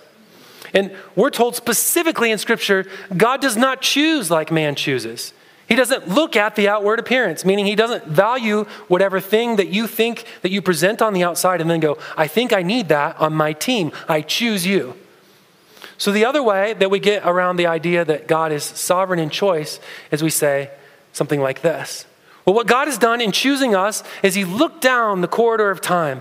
[0.76, 2.84] And we're told specifically in Scripture,
[3.16, 5.32] God does not choose like man chooses.
[5.66, 9.86] He doesn't look at the outward appearance, meaning he doesn't value whatever thing that you
[9.86, 13.18] think that you present on the outside and then go, I think I need that
[13.18, 13.90] on my team.
[14.06, 14.94] I choose you.
[15.96, 19.30] So, the other way that we get around the idea that God is sovereign in
[19.30, 20.70] choice is we say
[21.14, 22.04] something like this.
[22.44, 25.80] Well, what God has done in choosing us is he looked down the corridor of
[25.80, 26.20] time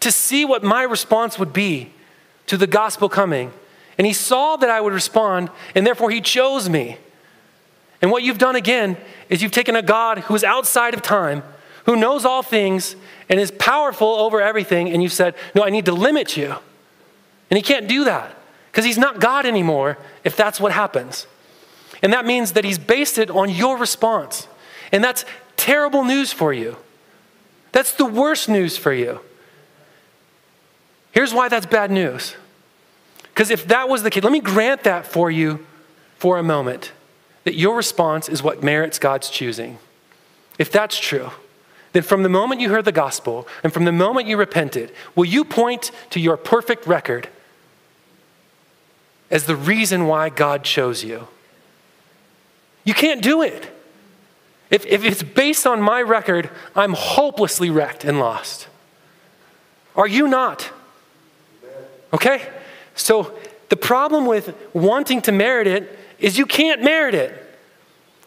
[0.00, 1.92] to see what my response would be
[2.46, 3.52] to the gospel coming.
[3.98, 6.98] And he saw that I would respond, and therefore he chose me.
[8.02, 8.96] And what you've done again
[9.28, 11.42] is you've taken a God who is outside of time,
[11.84, 12.96] who knows all things,
[13.28, 16.56] and is powerful over everything, and you've said, No, I need to limit you.
[17.50, 18.34] And he can't do that
[18.70, 21.26] because he's not God anymore if that's what happens.
[22.02, 24.48] And that means that he's based it on your response.
[24.92, 25.24] And that's
[25.56, 26.76] terrible news for you.
[27.72, 29.20] That's the worst news for you.
[31.12, 32.36] Here's why that's bad news.
[33.22, 35.66] Because if that was the case, let me grant that for you
[36.18, 36.92] for a moment
[37.44, 39.78] that your response is what merits God's choosing.
[40.58, 41.30] If that's true,
[41.92, 45.24] then from the moment you heard the gospel and from the moment you repented, will
[45.24, 47.28] you point to your perfect record
[49.30, 51.28] as the reason why God chose you?
[52.84, 53.70] You can't do it.
[54.70, 58.68] If, if it's based on my record, I'm hopelessly wrecked and lost.
[59.96, 60.70] Are you not?
[62.12, 62.46] Okay?
[62.94, 67.36] So the problem with wanting to merit it is you can't merit it.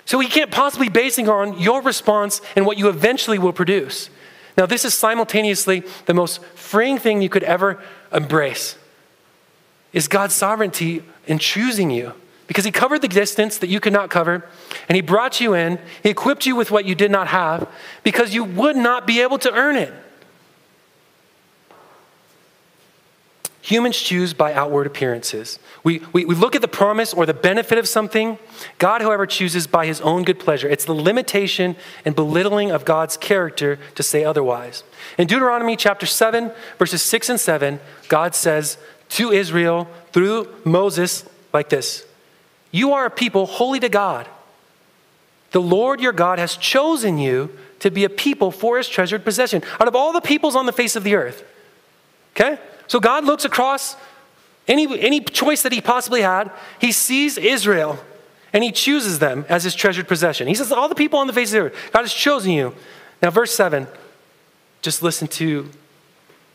[0.05, 4.09] So he can't possibly basing on your response and what you eventually will produce.
[4.57, 8.77] Now, this is simultaneously the most freeing thing you could ever embrace
[9.93, 12.13] is God's sovereignty in choosing you.
[12.45, 14.45] Because he covered the distance that you could not cover,
[14.89, 17.67] and he brought you in, he equipped you with what you did not have,
[18.03, 19.93] because you would not be able to earn it.
[23.63, 25.57] Humans choose by outward appearances.
[25.85, 28.37] We, we, we look at the promise or the benefit of something.
[28.77, 30.67] God, however, chooses by his own good pleasure.
[30.67, 34.83] It's the limitation and belittling of God's character to say otherwise.
[35.17, 38.77] In Deuteronomy chapter 7, verses 6 and 7, God says
[39.09, 41.23] to Israel through Moses
[41.53, 42.05] like this
[42.69, 44.27] You are a people holy to God.
[45.51, 49.63] The Lord your God has chosen you to be a people for his treasured possession
[49.79, 51.45] out of all the peoples on the face of the earth.
[52.35, 52.59] Okay?
[52.87, 53.95] So God looks across
[54.67, 57.99] any, any choice that he possibly had, he sees Israel
[58.53, 60.47] and he chooses them as his treasured possession.
[60.47, 62.75] He says, All the people on the face of the earth, God has chosen you.
[63.21, 63.87] Now, verse 7,
[64.81, 65.69] just listen to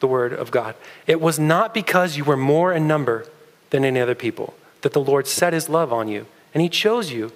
[0.01, 0.75] the word of God.
[1.07, 3.27] It was not because you were more in number
[3.71, 7.11] than any other people that the Lord set his love on you and he chose
[7.11, 7.33] you.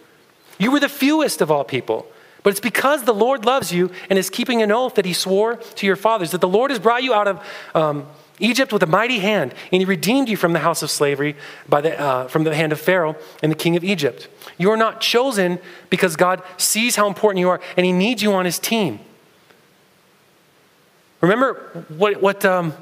[0.59, 2.07] You were the fewest of all people.
[2.43, 5.57] But it's because the Lord loves you and is keeping an oath that he swore
[5.57, 8.07] to your fathers, that the Lord has brought you out of um,
[8.39, 11.37] Egypt with a mighty hand, and he redeemed you from the house of slavery
[11.69, 14.29] by the, uh, from the hand of Pharaoh and the king of Egypt.
[14.59, 15.59] You are not chosen
[15.91, 19.01] because God sees how important you are and he needs you on his team.
[21.21, 22.73] Remember what, what, um,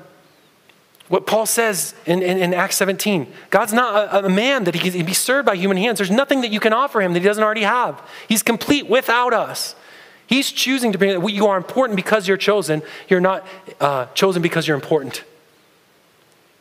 [1.08, 3.30] what Paul says in, in, in, Acts 17.
[3.50, 5.98] God's not a, a man that he can be served by human hands.
[5.98, 8.00] There's nothing that you can offer him that he doesn't already have.
[8.28, 9.74] He's complete without us.
[10.26, 12.82] He's choosing to bring, you are important because you're chosen.
[13.08, 13.46] You're not
[13.80, 15.24] uh, chosen because you're important.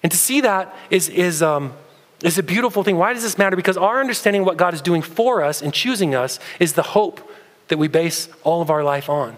[0.04, 1.74] And to see that is, is, um,
[2.24, 2.98] is a beautiful thing.
[2.98, 3.56] Why does this matter?
[3.56, 6.82] Because our understanding of what God is doing for us and choosing us is the
[6.82, 7.30] hope
[7.68, 9.38] that we base all of our life on.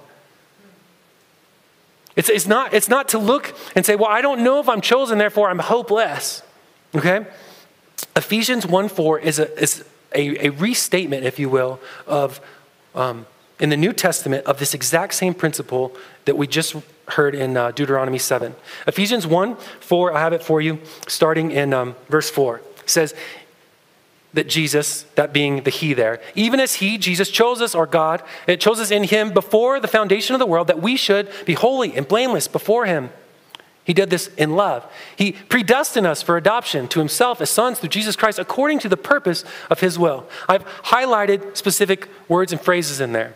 [2.16, 4.82] It's, it's, not, it's not to look and say, well, I don't know if I'm
[4.82, 6.44] chosen, therefore I'm hopeless.
[6.94, 7.26] Okay?
[8.16, 12.42] Ephesians 1 4 is a, is a, a restatement, if you will, of
[12.96, 13.26] um,
[13.60, 15.96] in the New Testament of this exact same principle
[16.26, 16.76] that we just
[17.10, 18.56] heard in uh, Deuteronomy 7.
[18.88, 22.62] Ephesians 1 4, I have it for you, starting in um, verse 4.
[22.86, 23.14] says
[24.34, 28.24] that Jesus, that being the He there, even as He, Jesus, chose us, or God,
[28.48, 31.54] it chose us in Him before the foundation of the world that we should be
[31.54, 33.10] holy and blameless before Him.
[33.84, 34.86] He did this in love.
[35.16, 38.96] He predestined us for adoption to himself as sons through Jesus Christ according to the
[38.96, 40.30] purpose of his will.
[40.48, 43.36] I've highlighted specific words and phrases in there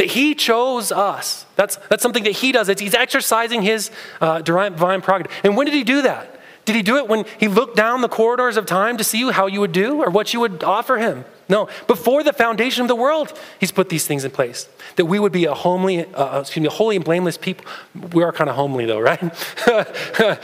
[0.00, 1.44] that he chose us.
[1.56, 2.70] That's, that's something that he does.
[2.70, 3.90] It's, he's exercising his
[4.22, 5.30] uh, divine prerogative.
[5.44, 6.40] And when did he do that?
[6.64, 9.46] Did he do it when he looked down the corridors of time to see how
[9.46, 11.26] you would do or what you would offer him?
[11.50, 11.68] No.
[11.86, 14.70] Before the foundation of the world, he's put these things in place.
[14.96, 17.66] That we would be a homely, uh, uh excuse me, a holy and blameless people.
[17.94, 19.20] We are kind of homely though, right?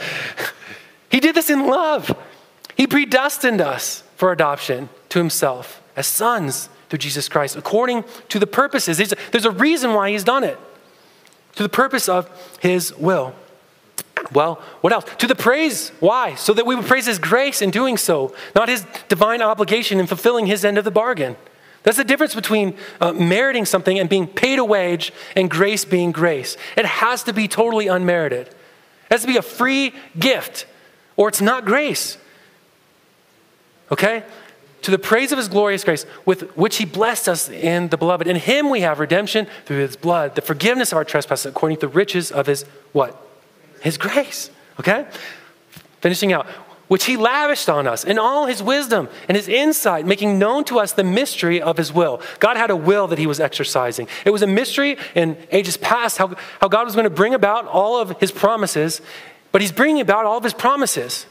[1.09, 2.15] he did this in love.
[2.75, 8.47] He predestined us for adoption to himself as sons through Jesus Christ according to the
[8.47, 8.97] purposes.
[8.97, 10.57] There's a, reason why he's done it,
[11.55, 13.33] to the purpose of his will.
[14.31, 15.05] Well, what else?
[15.19, 15.89] To the praise.
[15.99, 16.35] Why?
[16.35, 20.07] So that we would praise his grace in doing so, not his divine obligation in
[20.07, 21.37] fulfilling his end of the bargain.
[21.83, 26.11] That's the difference between uh, meriting something and being paid a wage and grace being
[26.11, 26.57] grace.
[26.75, 28.47] It has to be totally unmerited.
[28.47, 28.55] It
[29.09, 30.65] has to be a free gift,
[31.15, 32.17] or it's not grace.
[33.91, 34.23] Okay?
[34.81, 38.27] To the praise of his glorious grace with which he blessed us in the beloved.
[38.27, 41.87] In him we have redemption through his blood, the forgiveness of our trespasses according to
[41.87, 42.63] the riches of his
[42.93, 43.21] what?
[43.81, 44.49] His grace.
[44.79, 45.07] Okay?
[46.01, 46.47] Finishing out.
[46.87, 50.79] Which he lavished on us in all his wisdom and his insight, making known to
[50.79, 52.21] us the mystery of his will.
[52.39, 54.07] God had a will that he was exercising.
[54.23, 57.67] It was a mystery in ages past how, how God was going to bring about
[57.67, 59.01] all of his promises,
[59.51, 61.25] but he's bringing about all of his promises.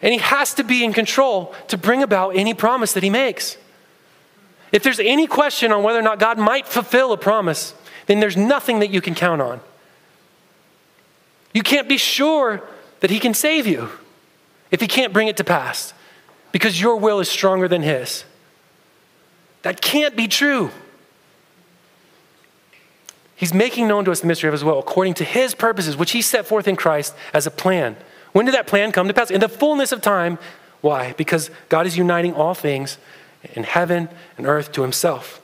[0.00, 3.56] And he has to be in control to bring about any promise that he makes.
[4.70, 7.74] If there's any question on whether or not God might fulfill a promise,
[8.06, 9.60] then there's nothing that you can count on.
[11.52, 12.62] You can't be sure
[13.00, 13.90] that he can save you
[14.70, 15.94] if he can't bring it to pass
[16.52, 18.24] because your will is stronger than his.
[19.62, 20.70] That can't be true.
[23.34, 26.10] He's making known to us the mystery of his will according to his purposes, which
[26.10, 27.96] he set forth in Christ as a plan.
[28.38, 29.32] When did that plan come to pass?
[29.32, 30.38] In the fullness of time.
[30.80, 31.12] Why?
[31.14, 32.96] Because God is uniting all things
[33.54, 35.42] in heaven and earth to himself.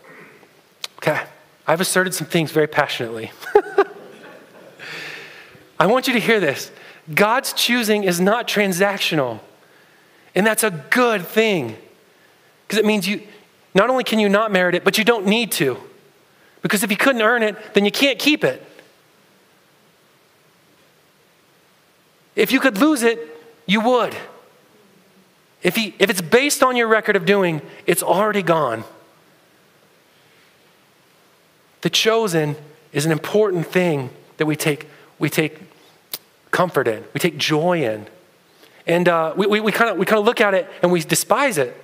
[0.98, 1.20] Okay,
[1.66, 3.32] I've asserted some things very passionately.
[5.80, 6.70] I want you to hear this.
[7.12, 9.40] God's choosing is not transactional.
[10.36, 11.76] And that's a good thing.
[12.62, 13.22] Because it means you
[13.74, 15.78] not only can you not merit it, but you don't need to.
[16.62, 18.64] Because if you couldn't earn it, then you can't keep it.
[22.36, 23.18] If you could lose it,
[23.66, 24.14] you would.
[25.62, 28.84] If, he, if it's based on your record of doing, it's already gone.
[31.80, 32.56] The chosen
[32.92, 35.60] is an important thing that we take, we take
[36.50, 38.06] comfort in, we take joy in.
[38.86, 41.74] And uh, we, we, we kind of we look at it and we despise it.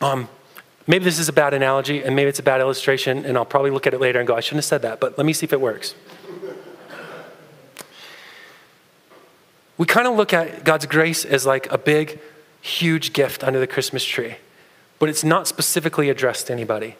[0.00, 0.28] Um,
[0.86, 3.70] Maybe this is a bad analogy and maybe it's a bad illustration, and I'll probably
[3.70, 5.44] look at it later and go, I shouldn't have said that, but let me see
[5.44, 5.94] if it works.
[9.78, 12.18] We kind of look at God's grace as like a big,
[12.60, 14.36] huge gift under the Christmas tree,
[14.98, 16.96] but it's not specifically addressed to anybody.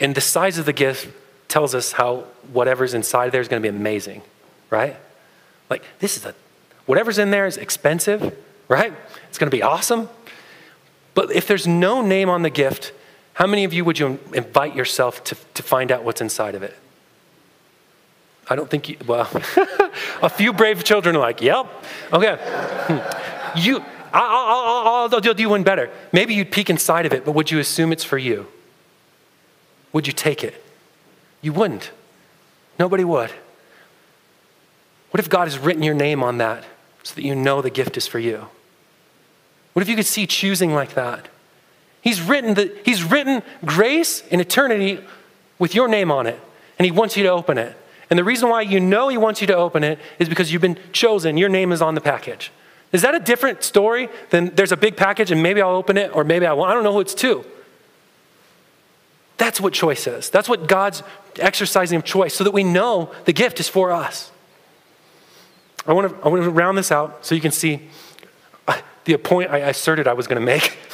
[0.00, 1.08] And the size of the gift
[1.48, 4.22] tells us how whatever's inside there is going to be amazing,
[4.70, 4.96] right?
[5.70, 6.34] Like, this is a,
[6.86, 8.36] whatever's in there is expensive,
[8.68, 8.92] right?
[9.28, 10.08] It's going to be awesome.
[11.14, 12.92] But if there's no name on the gift,
[13.34, 16.62] how many of you would you invite yourself to, to find out what's inside of
[16.62, 16.76] it?
[18.48, 19.28] I don't think you, well,
[20.22, 21.66] a few brave children are like, yep,
[22.12, 23.02] okay.
[23.56, 23.82] You,
[24.12, 25.90] I'll, I'll, I'll, do one better.
[26.12, 28.48] Maybe you'd peek inside of it, but would you assume it's for you?
[29.94, 30.62] Would you take it?
[31.40, 31.90] You wouldn't.
[32.78, 33.30] Nobody would.
[35.10, 36.64] What if God has written your name on that
[37.02, 38.48] so that you know the gift is for you?
[39.72, 41.28] What if you could see choosing like that?
[42.02, 45.02] He's written, the, he's written grace in eternity
[45.58, 46.40] with your name on it,
[46.78, 47.76] and He wants you to open it.
[48.10, 50.62] And the reason why you know He wants you to open it is because you've
[50.62, 51.36] been chosen.
[51.36, 52.52] Your name is on the package.
[52.92, 56.14] Is that a different story than there's a big package and maybe I'll open it
[56.14, 56.70] or maybe I won't?
[56.70, 57.44] I don't know who it's to.
[59.38, 60.30] That's what choice is.
[60.30, 61.02] That's what God's
[61.38, 64.30] exercising of choice so that we know the gift is for us.
[65.86, 67.88] I want to, I want to round this out so you can see
[68.66, 70.78] uh, the point I asserted I was going to make.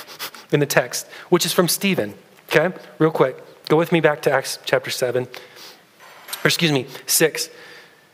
[0.52, 2.14] in the text, which is from Stephen.
[2.48, 3.36] Okay, real quick.
[3.68, 5.26] Go with me back to Acts chapter 7,
[6.44, 7.50] or excuse me, 6.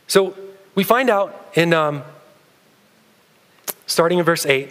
[0.07, 0.35] So
[0.75, 2.03] we find out in, um,
[3.85, 4.69] starting in verse 8,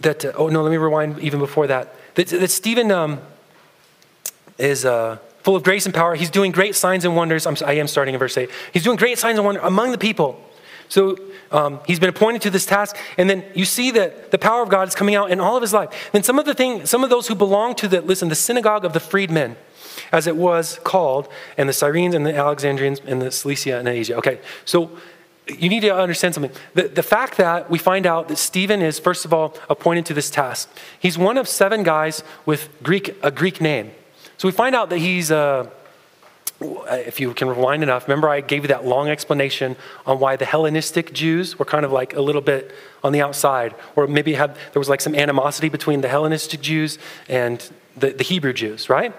[0.00, 3.20] that, uh, oh no, let me rewind even before that, that, that Stephen um,
[4.58, 6.14] is uh, full of grace and power.
[6.14, 7.46] He's doing great signs and wonders.
[7.46, 8.50] I'm, I am starting in verse 8.
[8.72, 10.40] He's doing great signs and wonders among the people.
[10.88, 11.16] So
[11.50, 14.68] um, he's been appointed to this task, and then you see that the power of
[14.68, 16.10] God is coming out in all of his life.
[16.12, 18.84] Then some of the thing, some of those who belong to the listen, the synagogue
[18.84, 19.56] of the freedmen,
[20.12, 24.16] as it was called, and the Cyrenes and the Alexandrians and the Cilicia and Asia.
[24.16, 24.90] Okay, so
[25.46, 26.52] you need to understand something.
[26.74, 30.14] The, the fact that we find out that Stephen is, first of all, appointed to
[30.14, 30.70] this task.
[30.98, 33.90] He's one of seven guys with Greek a Greek name.
[34.38, 35.30] So we find out that he's.
[35.30, 35.68] Uh,
[36.60, 40.44] if you can rewind enough, remember I gave you that long explanation on why the
[40.44, 44.54] Hellenistic Jews were kind of like a little bit on the outside, or maybe had,
[44.72, 49.12] there was like some animosity between the Hellenistic Jews and the, the Hebrew Jews, right?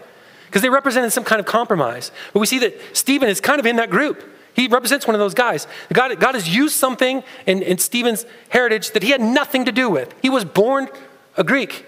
[0.56, 2.13] Because they represented some kind of compromise.
[2.32, 4.24] But we see that Stephen is kind of in that group.
[4.54, 5.68] He represents one of those guys.
[5.91, 9.89] God, God has used something in, in Stephen's heritage that he had nothing to do
[9.89, 10.15] with.
[10.22, 10.88] He was born
[11.36, 11.86] a Greek.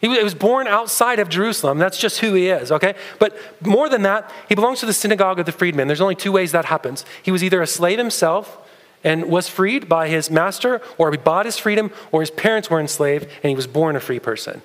[0.00, 1.76] He was born outside of Jerusalem.
[1.76, 2.94] That's just who he is, okay?
[3.18, 5.88] But more than that, he belongs to the synagogue of the freedmen.
[5.88, 7.04] There's only two ways that happens.
[7.22, 8.56] He was either a slave himself
[9.04, 12.80] and was freed by his master, or he bought his freedom, or his parents were
[12.80, 14.62] enslaved and he was born a free person.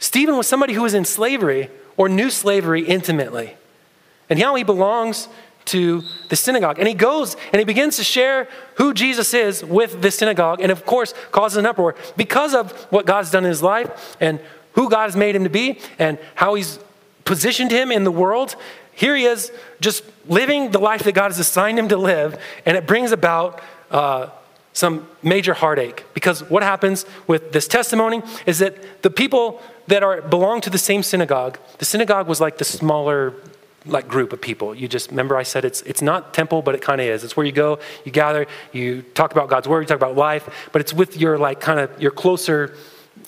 [0.00, 3.54] Stephen was somebody who was in slavery or knew slavery intimately.
[4.28, 5.28] And now he belongs
[5.66, 6.78] to the synagogue.
[6.78, 10.72] And he goes and he begins to share who Jesus is with the synagogue, and
[10.72, 14.40] of course, causes an uproar because of what God's done in his life and
[14.72, 16.78] who God has made him to be and how he's
[17.24, 18.56] positioned him in the world.
[18.92, 22.76] Here he is just living the life that God has assigned him to live, and
[22.76, 23.60] it brings about
[23.90, 24.28] uh,
[24.72, 29.60] some major heartache because what happens with this testimony is that the people
[29.90, 33.34] that are belong to the same synagogue the synagogue was like the smaller
[33.86, 34.74] like group of people.
[34.74, 37.24] You just remember I said it's it's not temple, but it kind of is.
[37.24, 40.68] It's where you go, you gather, you talk about God's word, you talk about life,
[40.72, 42.76] but it's with your like kind of your closer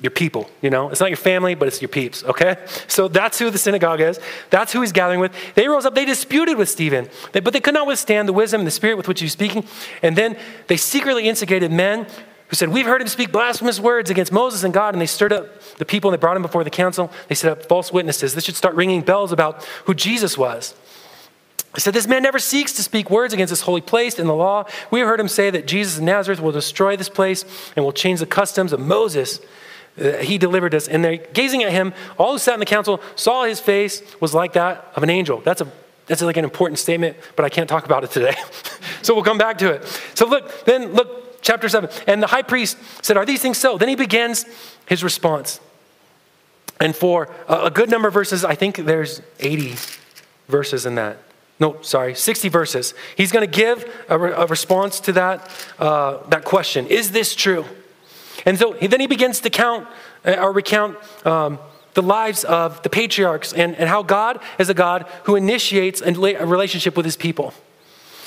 [0.00, 0.90] your people, you know?
[0.90, 2.56] It's not your family, but it's your peeps, okay?
[2.88, 4.18] So that's who the synagogue is.
[4.50, 5.32] That's who he's gathering with.
[5.54, 8.66] They rose up, they disputed with Stephen, but they could not withstand the wisdom and
[8.66, 9.64] the spirit with which he was speaking.
[10.02, 10.36] And then
[10.66, 12.06] they secretly instigated men
[12.52, 14.94] who said, We've heard him speak blasphemous words against Moses and God.
[14.94, 17.10] And they stirred up the people and they brought him before the council.
[17.28, 18.34] They set up false witnesses.
[18.34, 20.74] This should start ringing bells about who Jesus was.
[21.74, 24.34] He said, This man never seeks to speak words against this holy place in the
[24.34, 24.66] law.
[24.90, 28.20] We heard him say that Jesus of Nazareth will destroy this place and will change
[28.20, 29.40] the customs of Moses.
[29.98, 30.88] Uh, he delivered us.
[30.88, 34.34] And they're gazing at him, all who sat in the council saw his face was
[34.34, 35.40] like that of an angel.
[35.40, 35.72] That's, a,
[36.06, 38.34] that's like an important statement, but I can't talk about it today.
[39.00, 39.86] so we'll come back to it.
[40.14, 41.90] So look, then look, chapter 7.
[42.06, 43.76] And the high priest said, Are these things so?
[43.76, 44.46] Then he begins
[44.86, 45.60] his response.
[46.80, 49.74] And for a, a good number of verses, I think there's 80
[50.48, 51.18] verses in that
[51.62, 52.92] no, sorry, 60 verses.
[53.16, 57.36] He's going to give a, re- a, response to that, uh, that question Is this
[57.36, 57.64] true?
[58.44, 59.86] And so then he begins to count
[60.24, 61.60] uh, or recount um,
[61.94, 66.12] the lives of the patriarchs and, and how God is a God who initiates a
[66.12, 67.54] relationship with his people.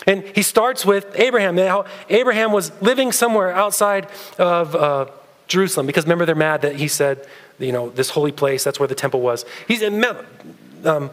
[0.07, 5.07] And he starts with Abraham, and how Abraham was living somewhere outside of uh,
[5.47, 7.25] Jerusalem, because remember, they're mad that he said,
[7.59, 9.45] you know, this holy place, that's where the temple was.
[9.67, 11.09] He's um,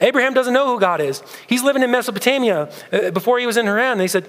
[0.00, 1.22] Abraham doesn't know who God is.
[1.46, 3.96] He's living in Mesopotamia uh, before he was in Haran.
[3.96, 4.28] They said,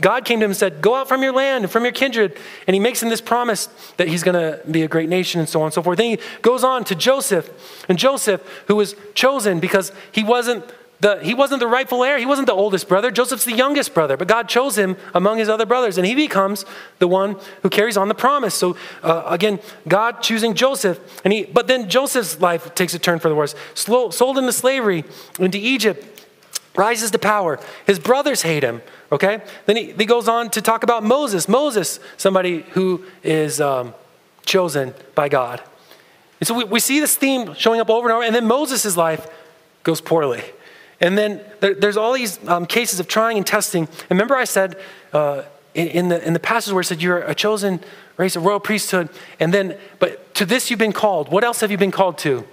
[0.00, 2.36] God came to him and said, Go out from your land and from your kindred.
[2.66, 3.66] And he makes him this promise
[3.98, 5.98] that he's going to be a great nation and so on and so forth.
[5.98, 7.84] Then he goes on to Joseph.
[7.88, 10.64] And Joseph, who was chosen because he wasn't
[11.00, 12.18] the, he wasn't the rightful heir.
[12.18, 13.10] He wasn't the oldest brother.
[13.10, 16.64] Joseph's the youngest brother, but God chose him among his other brothers, and he becomes
[16.98, 18.54] the one who carries on the promise.
[18.54, 21.44] So uh, again, God choosing Joseph, and he.
[21.44, 23.54] But then Joseph's life takes a turn for the worse.
[23.74, 25.04] Slow, sold into slavery
[25.38, 26.26] into Egypt,
[26.74, 27.60] rises to power.
[27.86, 28.80] His brothers hate him.
[29.12, 29.42] Okay.
[29.66, 31.48] Then he, he goes on to talk about Moses.
[31.48, 33.94] Moses, somebody who is um,
[34.46, 35.62] chosen by God.
[36.40, 38.96] And so we, we see this theme showing up over and over, and then Moses'
[38.96, 39.26] life
[39.82, 40.42] goes poorly.
[41.00, 43.84] And then there, there's all these um, cases of trying and testing.
[43.84, 44.76] And remember, I said
[45.12, 45.42] uh,
[45.74, 47.80] in, in, the, in the passage where it said you're a chosen
[48.16, 51.28] race, a royal priesthood, and then, but to this you've been called.
[51.28, 52.44] What else have you been called to?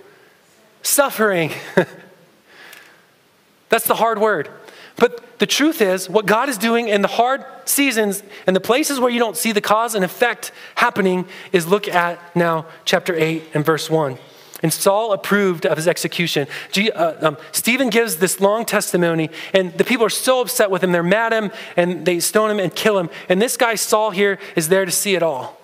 [0.81, 1.51] Suffering.
[3.69, 4.49] That's the hard word.
[4.97, 8.99] But the truth is, what God is doing in the hard seasons and the places
[8.99, 13.43] where you don't see the cause and effect happening is look at now chapter 8
[13.53, 14.17] and verse 1.
[14.63, 16.47] And Saul approved of his execution.
[16.75, 20.93] Uh, um, Stephen gives this long testimony, and the people are so upset with him.
[20.93, 23.09] They're mad at him, and they stone him and kill him.
[23.27, 25.59] And this guy, Saul, here, is there to see it all.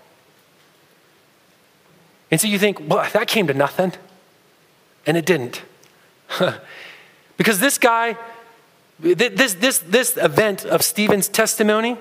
[2.29, 3.93] And so you think, well, that came to nothing.
[5.07, 5.63] And it didn't.
[7.37, 8.17] because this guy,
[8.99, 11.97] this, this, this event of Stephen's testimony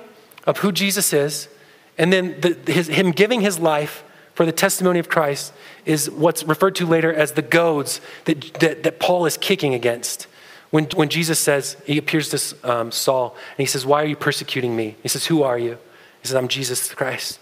[0.46, 1.49] of who Jesus is,
[1.96, 4.03] and then the, his, him giving his life
[4.39, 5.53] for the testimony of Christ
[5.84, 10.28] is what's referred to later as the goads that, that, that Paul is kicking against.
[10.70, 14.14] When, when Jesus says, he appears to um, Saul and he says, Why are you
[14.14, 14.95] persecuting me?
[15.03, 15.76] He says, Who are you?
[16.22, 17.41] He says, I'm Jesus Christ.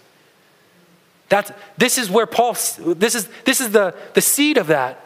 [1.29, 4.99] That's, this is where Paul, this is, this is the, the seed of that.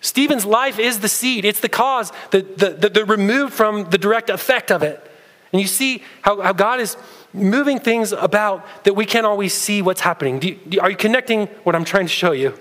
[0.00, 3.98] Stephen's life is the seed, it's the cause, the, the, the, the removed from the
[3.98, 5.04] direct effect of it.
[5.52, 6.96] And you see how, how God is
[7.32, 10.38] moving things about that we can't always see what's happening.
[10.38, 12.58] Do you, are you connecting what I'm trying to show you?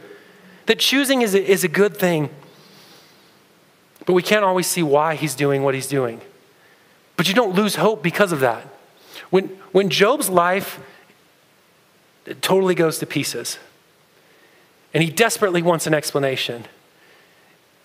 [0.66, 2.30] That choosing is a, is a good thing,
[4.06, 6.22] but we can't always see why he's doing what he's doing.
[7.16, 8.68] But you don't lose hope because of that.
[9.30, 10.80] When, when Job's life
[12.42, 13.58] totally goes to pieces,
[14.94, 16.66] and he desperately wants an explanation,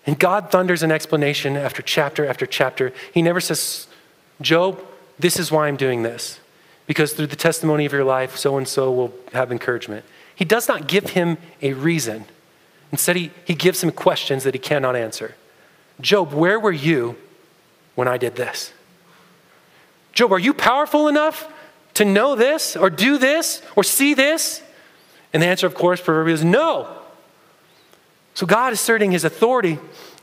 [0.05, 3.87] and God thunders an explanation after chapter after chapter, he never says,
[4.41, 4.83] Job,
[5.19, 6.41] this is why I'm doing this
[6.93, 10.05] because through the testimony of your life, so and so will have encouragement.
[10.35, 12.27] He does not give him a reason.
[12.91, 15.35] Instead, he, he gives him questions that he cannot answer.
[16.03, 17.17] Job, where were you
[17.95, 18.75] when I did this?
[20.13, 21.51] Job, are you powerful enough
[21.95, 24.63] to know this or do this or see this?
[25.33, 26.95] And the answer, of course, proverbially is no.
[28.35, 29.79] So God asserting his authority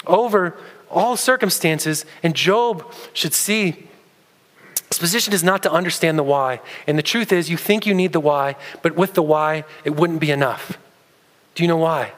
[0.06, 0.56] over
[0.92, 3.89] all circumstances, and Job should see
[4.90, 6.62] his position is not to understand the why.
[6.88, 9.96] And the truth is, you think you need the why, but with the why, it
[9.96, 10.78] wouldn't be enough.
[11.54, 12.12] Do you know why?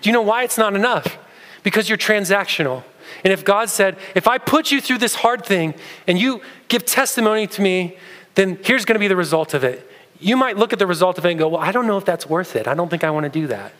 [0.00, 1.18] Do you know why it's not enough?
[1.62, 2.84] Because you're transactional.
[3.24, 5.74] And if God said, if I put you through this hard thing
[6.06, 7.96] and you give testimony to me,
[8.34, 9.90] then here's going to be the result of it.
[10.20, 12.04] You might look at the result of it and go, well, I don't know if
[12.04, 12.68] that's worth it.
[12.68, 13.72] I don't think I want to do that.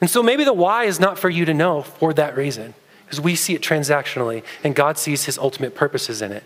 [0.00, 2.74] And so maybe the why is not for you to know for that reason
[3.12, 6.44] because we see it transactionally and God sees his ultimate purposes in it.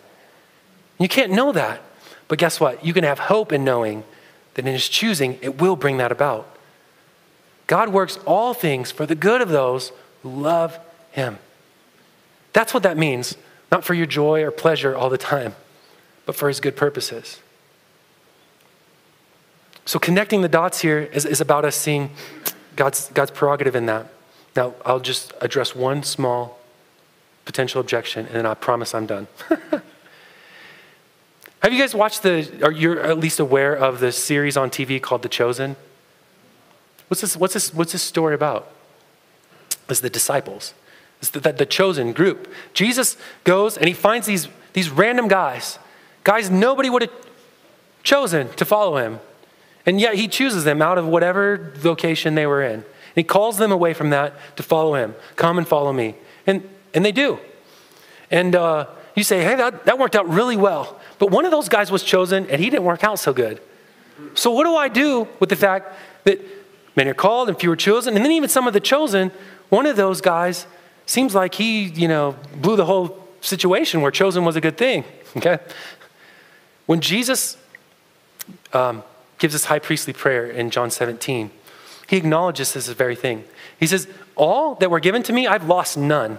[0.99, 1.81] You can't know that.
[2.27, 2.85] But guess what?
[2.85, 4.03] You can have hope in knowing
[4.55, 6.59] that in his choosing, it will bring that about.
[7.69, 9.93] God works all things for the good of those
[10.25, 10.77] who love
[11.12, 11.39] him.
[12.53, 13.37] That's what that means.
[13.71, 15.55] Not for your joy or pleasure all the time,
[16.25, 17.39] but for his good purposes.
[19.85, 22.11] So connecting the dots here is, is about us seeing
[22.75, 24.09] God's, God's prerogative in that.
[24.57, 26.59] Now, I'll just address one small
[27.44, 29.28] potential objection, and then I promise I'm done.
[31.61, 35.00] Have you guys watched the, or you're at least aware of the series on TV
[35.00, 35.76] called The Chosen?
[37.09, 38.72] What's this, what's this, what's this story about?
[39.88, 40.74] It's the disciples.
[41.20, 42.52] It's the, the, the chosen group.
[42.74, 45.78] Jesus goes and he finds these, these random guys,
[46.24, 47.12] guys nobody would have
[48.02, 49.20] chosen to follow him.
[49.86, 52.84] And yet he chooses them out of whatever vocation they were in.
[53.17, 55.14] And he calls them away from that to follow him.
[55.37, 56.17] Come and follow me.
[56.47, 57.39] And, and they do.
[58.31, 61.01] And uh, you say, hey, that, that worked out really well.
[61.19, 63.61] But one of those guys was chosen and he didn't work out so good.
[64.35, 65.95] So what do I do with the fact
[66.25, 66.41] that
[66.95, 68.17] many are called and few are chosen?
[68.17, 69.33] And then even some of the chosen,
[69.71, 70.67] one of those guys
[71.07, 75.05] seems like he, you know, blew the whole situation where chosen was a good thing.
[75.37, 75.59] Okay?
[76.87, 77.59] When Jesus
[78.73, 79.03] um,
[79.37, 81.51] gives this high priestly prayer in John 17,
[82.07, 83.44] he acknowledges this very thing.
[83.78, 86.38] He says, All that were given to me, I've lost none.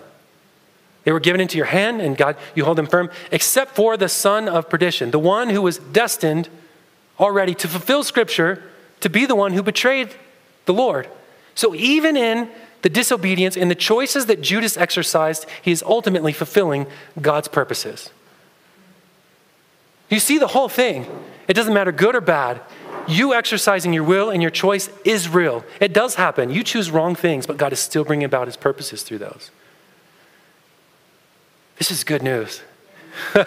[1.04, 4.10] They were given into your hand, and God, you hold them firm, except for the
[4.10, 6.50] son of perdition, the one who was destined
[7.20, 8.62] already to fulfill Scripture
[9.00, 10.14] to be the one who betrayed
[10.66, 11.08] the Lord.
[11.56, 12.50] So even in
[12.82, 16.88] the disobedience and the choices that Judas exercised, he is ultimately fulfilling
[17.20, 18.10] God's purposes.
[20.10, 21.06] You see the whole thing.
[21.48, 22.62] It doesn't matter good or bad.
[23.08, 25.64] You exercising your will and your choice is real.
[25.80, 26.50] It does happen.
[26.50, 29.52] You choose wrong things, but God is still bringing about his purposes through those.
[31.78, 32.62] This is good news.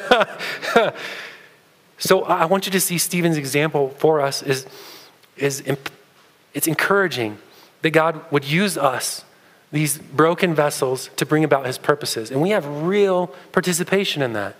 [1.98, 4.66] so I want you to see Stephen's example for us is,
[5.36, 5.62] is
[6.54, 7.38] it's encouraging
[7.82, 9.24] that God would use us,
[9.72, 12.30] these broken vessels, to bring about his purposes.
[12.30, 14.56] And we have real participation in that.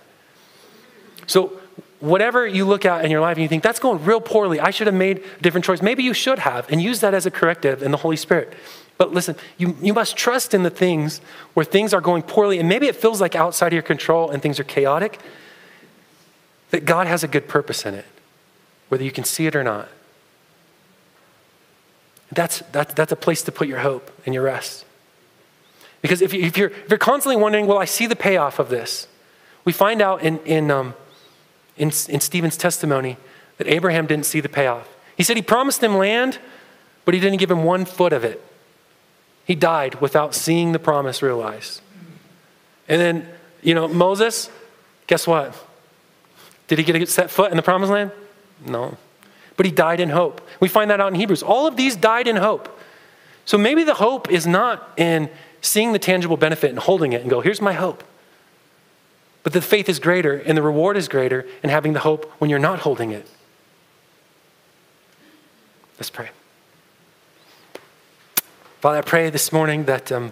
[1.27, 1.60] So
[2.01, 4.71] whatever you look at in your life and you think, that's going real poorly, I
[4.71, 5.81] should have made a different choice.
[5.81, 8.53] Maybe you should have, and use that as a corrective in the Holy Spirit.
[8.97, 11.21] But listen, you, you must trust in the things
[11.53, 14.41] where things are going poorly, and maybe it feels like outside of your control and
[14.41, 15.19] things are chaotic,
[16.71, 18.05] that God has a good purpose in it,
[18.89, 19.87] whether you can see it or not.
[22.31, 24.85] That's, that, that's a place to put your hope and your rest.
[26.01, 28.69] Because if, you, if, you're, if you're constantly wondering, well, I see the payoff of
[28.69, 29.07] this,
[29.65, 30.95] we find out in, in, um,
[31.77, 33.17] in, in Stephen's testimony
[33.57, 34.87] that Abraham didn't see the payoff.
[35.15, 36.39] He said he promised him land,
[37.05, 38.43] but he didn't give him one foot of it.
[39.45, 41.81] He died without seeing the promise realized.
[42.87, 43.27] And then,
[43.61, 44.49] you know, Moses,
[45.07, 45.55] guess what?
[46.67, 48.11] Did he get a set foot in the promised land?
[48.65, 48.97] No.
[49.57, 50.41] But he died in hope.
[50.59, 51.43] We find that out in Hebrews.
[51.43, 52.79] All of these died in hope.
[53.45, 55.29] So maybe the hope is not in
[55.61, 58.03] seeing the tangible benefit and holding it and go, here's my hope.
[59.43, 62.49] But the faith is greater and the reward is greater in having the hope when
[62.49, 63.27] you're not holding it.
[65.97, 66.29] Let's pray.
[68.79, 70.31] Father, I pray this morning that um,